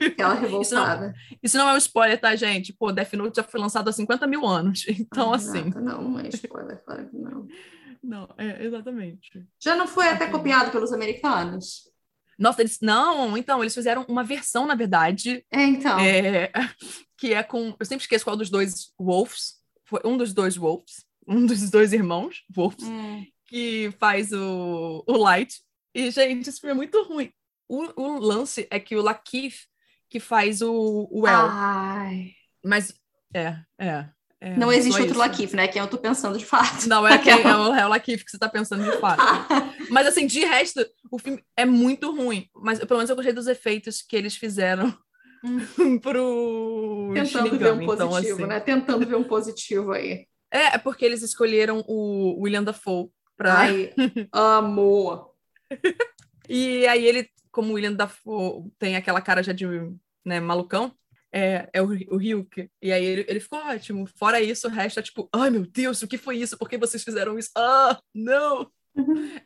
Aquela 0.05 0.35
revoltada. 0.35 1.15
Isso 1.15 1.31
não, 1.31 1.39
isso 1.43 1.59
não, 1.59 1.69
é 1.69 1.75
um 1.75 1.79
spoiler, 1.79 2.21
tá, 2.21 2.35
gente? 2.35 2.73
Pô, 2.73 2.91
Death 2.91 3.13
Note 3.13 3.37
já 3.37 3.45
foi 3.45 3.61
lançado 3.61 3.89
há 3.89 3.93
50 3.93 4.27
mil 4.27 4.45
anos. 4.45 4.85
Então, 4.99 5.33
ah, 5.33 5.37
assim. 5.37 5.71
Não, 5.77 6.03
não 6.03 6.21
é 6.21 6.29
spoiler, 6.29 6.83
claro 6.85 7.09
que 7.09 7.17
não. 7.17 7.47
Não, 8.03 8.29
é, 8.37 8.65
exatamente. 8.65 9.47
Já 9.61 9.77
não 9.77 9.87
foi 9.87 10.09
até 10.09 10.27
copiado 10.27 10.71
pelos 10.71 10.93
americanos? 10.93 11.89
Nossa, 12.39 12.63
eles. 12.63 12.79
Não, 12.81 13.37
então, 13.37 13.63
eles 13.63 13.75
fizeram 13.75 14.05
uma 14.09 14.23
versão, 14.25 14.67
na 14.67 14.75
verdade. 14.75 15.45
É, 15.51 15.63
então. 15.65 15.99
É, 15.99 16.51
que 17.17 17.35
é 17.35 17.43
com. 17.43 17.75
Eu 17.79 17.87
sempre 17.87 18.03
esqueço 18.03 18.25
qual 18.25 18.37
dos 18.37 18.51
dois 18.51 18.93
Wolves. 18.99 19.59
Foi 19.85 20.01
um 20.05 20.17
dos 20.17 20.33
dois 20.33 20.57
Wolves. 20.57 21.07
Um 21.27 21.45
dos 21.45 21.71
dois 21.71 21.93
irmãos, 21.93 22.45
Wolves, 22.49 22.85
hum. 22.85 23.25
Que 23.49 23.91
faz 23.99 24.31
o, 24.33 25.03
o 25.07 25.17
Light. 25.17 25.61
E, 25.95 26.11
gente, 26.11 26.49
isso 26.49 26.61
foi 26.61 26.75
muito 26.75 27.03
ruim. 27.03 27.33
O, 27.69 28.01
o 28.01 28.19
lance 28.19 28.69
é 28.71 28.79
que 28.79 28.95
o 28.95 29.03
Lakif 29.03 29.67
que 30.09 30.21
faz 30.21 30.63
o, 30.63 31.09
o 31.11 31.27
El. 31.27 31.49
Ai. 31.51 32.33
Mas, 32.65 32.95
é, 33.35 33.57
é. 33.79 34.09
É, 34.41 34.57
não 34.57 34.73
existe 34.73 35.01
outro 35.01 35.19
Lakif, 35.19 35.57
né? 35.57 35.67
Quem 35.67 35.83
eu 35.83 35.89
tô 35.89 35.99
pensando 35.99 36.39
de 36.39 36.47
fato. 36.47 36.89
Não, 36.89 37.07
é, 37.07 37.19
quem, 37.19 37.33
é, 37.43 37.57
o, 37.57 37.75
é 37.75 37.85
o 37.85 37.89
Lakif 37.89 38.25
que 38.25 38.31
você 38.31 38.39
tá 38.39 38.49
pensando 38.49 38.85
de 38.85 38.97
fato. 38.99 39.23
mas, 39.91 40.07
assim, 40.07 40.27
de 40.27 40.41
resto, 40.45 40.87
o 41.11 41.19
filme 41.19 41.43
é 41.57 41.65
muito 41.65 42.15
ruim. 42.15 42.49
Mas, 42.55 42.79
pelo 42.79 42.99
menos, 42.99 43.11
eu 43.11 43.17
gostei 43.17 43.33
dos 43.33 43.49
efeitos 43.49 44.01
que 44.01 44.15
eles 44.15 44.37
fizeram 44.37 44.97
hum. 45.45 45.99
pro 45.99 47.11
Tentando 47.15 47.49
Shinigami, 47.49 47.59
ver 47.59 47.73
um 47.73 47.83
então, 47.83 48.09
positivo, 48.09 48.35
então, 48.35 48.35
assim. 48.37 48.47
né? 48.47 48.61
Tentando 48.61 49.07
ver 49.07 49.17
um 49.17 49.25
positivo 49.25 49.93
aí. 49.93 50.27
É, 50.51 50.75
é 50.75 50.79
porque 50.79 51.05
eles 51.05 51.23
escolheram 51.23 51.85
o 51.87 52.41
William 52.41 52.63
Dafoe 52.63 53.11
pra... 53.39 53.61
Ai, 53.61 53.95
amor! 54.31 55.33
e 56.49 56.87
aí 56.87 57.07
ele 57.07 57.31
como 57.59 57.73
o 57.73 57.75
William 57.75 57.93
Dafoe 57.93 58.71
tem 58.79 58.95
aquela 58.95 59.21
cara 59.21 59.43
já 59.43 59.53
de 59.53 59.67
né, 60.25 60.39
malucão, 60.39 60.95
é, 61.33 61.69
é 61.73 61.83
o, 61.83 61.87
o 61.87 62.17
Ryuk. 62.17 62.71
E 62.81 62.93
aí 62.93 63.05
ele, 63.05 63.27
ele 63.29 63.41
ficou 63.41 63.59
ótimo. 63.59 64.07
Fora 64.07 64.41
isso, 64.41 64.69
o 64.69 64.71
resto 64.71 65.01
é 65.01 65.03
tipo, 65.03 65.29
ai 65.33 65.51
meu 65.51 65.67
Deus, 65.67 66.01
o 66.03 66.07
que 66.07 66.17
foi 66.17 66.37
isso? 66.37 66.57
Por 66.57 66.69
que 66.69 66.79
vocês 66.79 67.03
fizeram 67.03 67.37
isso? 67.37 67.51
Ah, 67.57 67.99
não! 68.15 68.71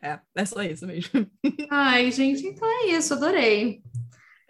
É, 0.01 0.19
é 0.35 0.45
só 0.45 0.61
isso 0.61 0.85
mesmo. 0.85 1.27
Ai, 1.71 2.11
gente, 2.11 2.45
então 2.45 2.67
é 2.67 2.87
isso, 2.87 3.13
adorei. 3.13 3.81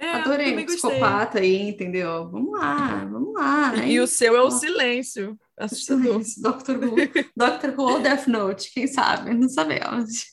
É, 0.03 0.11
adorei 0.11 0.55
o 0.55 0.65
psicopata 0.65 1.39
aí, 1.39 1.69
entendeu? 1.69 2.29
Vamos 2.29 2.59
lá, 2.59 3.05
vamos 3.05 3.33
lá. 3.33 3.75
E, 3.77 3.93
e 3.93 3.99
o 4.01 4.07
seu 4.07 4.35
é 4.35 4.41
o 4.41 4.51
silêncio. 4.51 5.39
Assustador. 5.57 6.19
Dr. 6.19 6.83
Who, 6.83 6.95
Dr. 7.35 7.69
Who 7.77 7.83
ou 7.83 8.01
Death 8.01 8.27
Note, 8.27 8.71
quem 8.73 8.85
sabe? 8.87 9.33
Não 9.33 9.47
sabemos. 9.47 10.25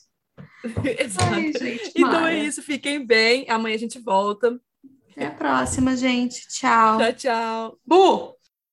Exato. 0.99 1.33
Ai, 1.33 1.53
gente, 1.53 1.91
então 1.95 2.27
é 2.27 2.39
isso, 2.39 2.61
fiquem 2.61 3.05
bem. 3.05 3.45
Amanhã 3.49 3.75
a 3.75 3.79
gente 3.79 3.99
volta. 3.99 4.59
Até 5.11 5.27
a 5.27 5.31
próxima, 5.31 5.95
gente. 5.95 6.47
Tchau. 6.47 6.97
Tchau, 6.97 7.13
tchau. 7.13 7.79
Bu! 7.85 8.30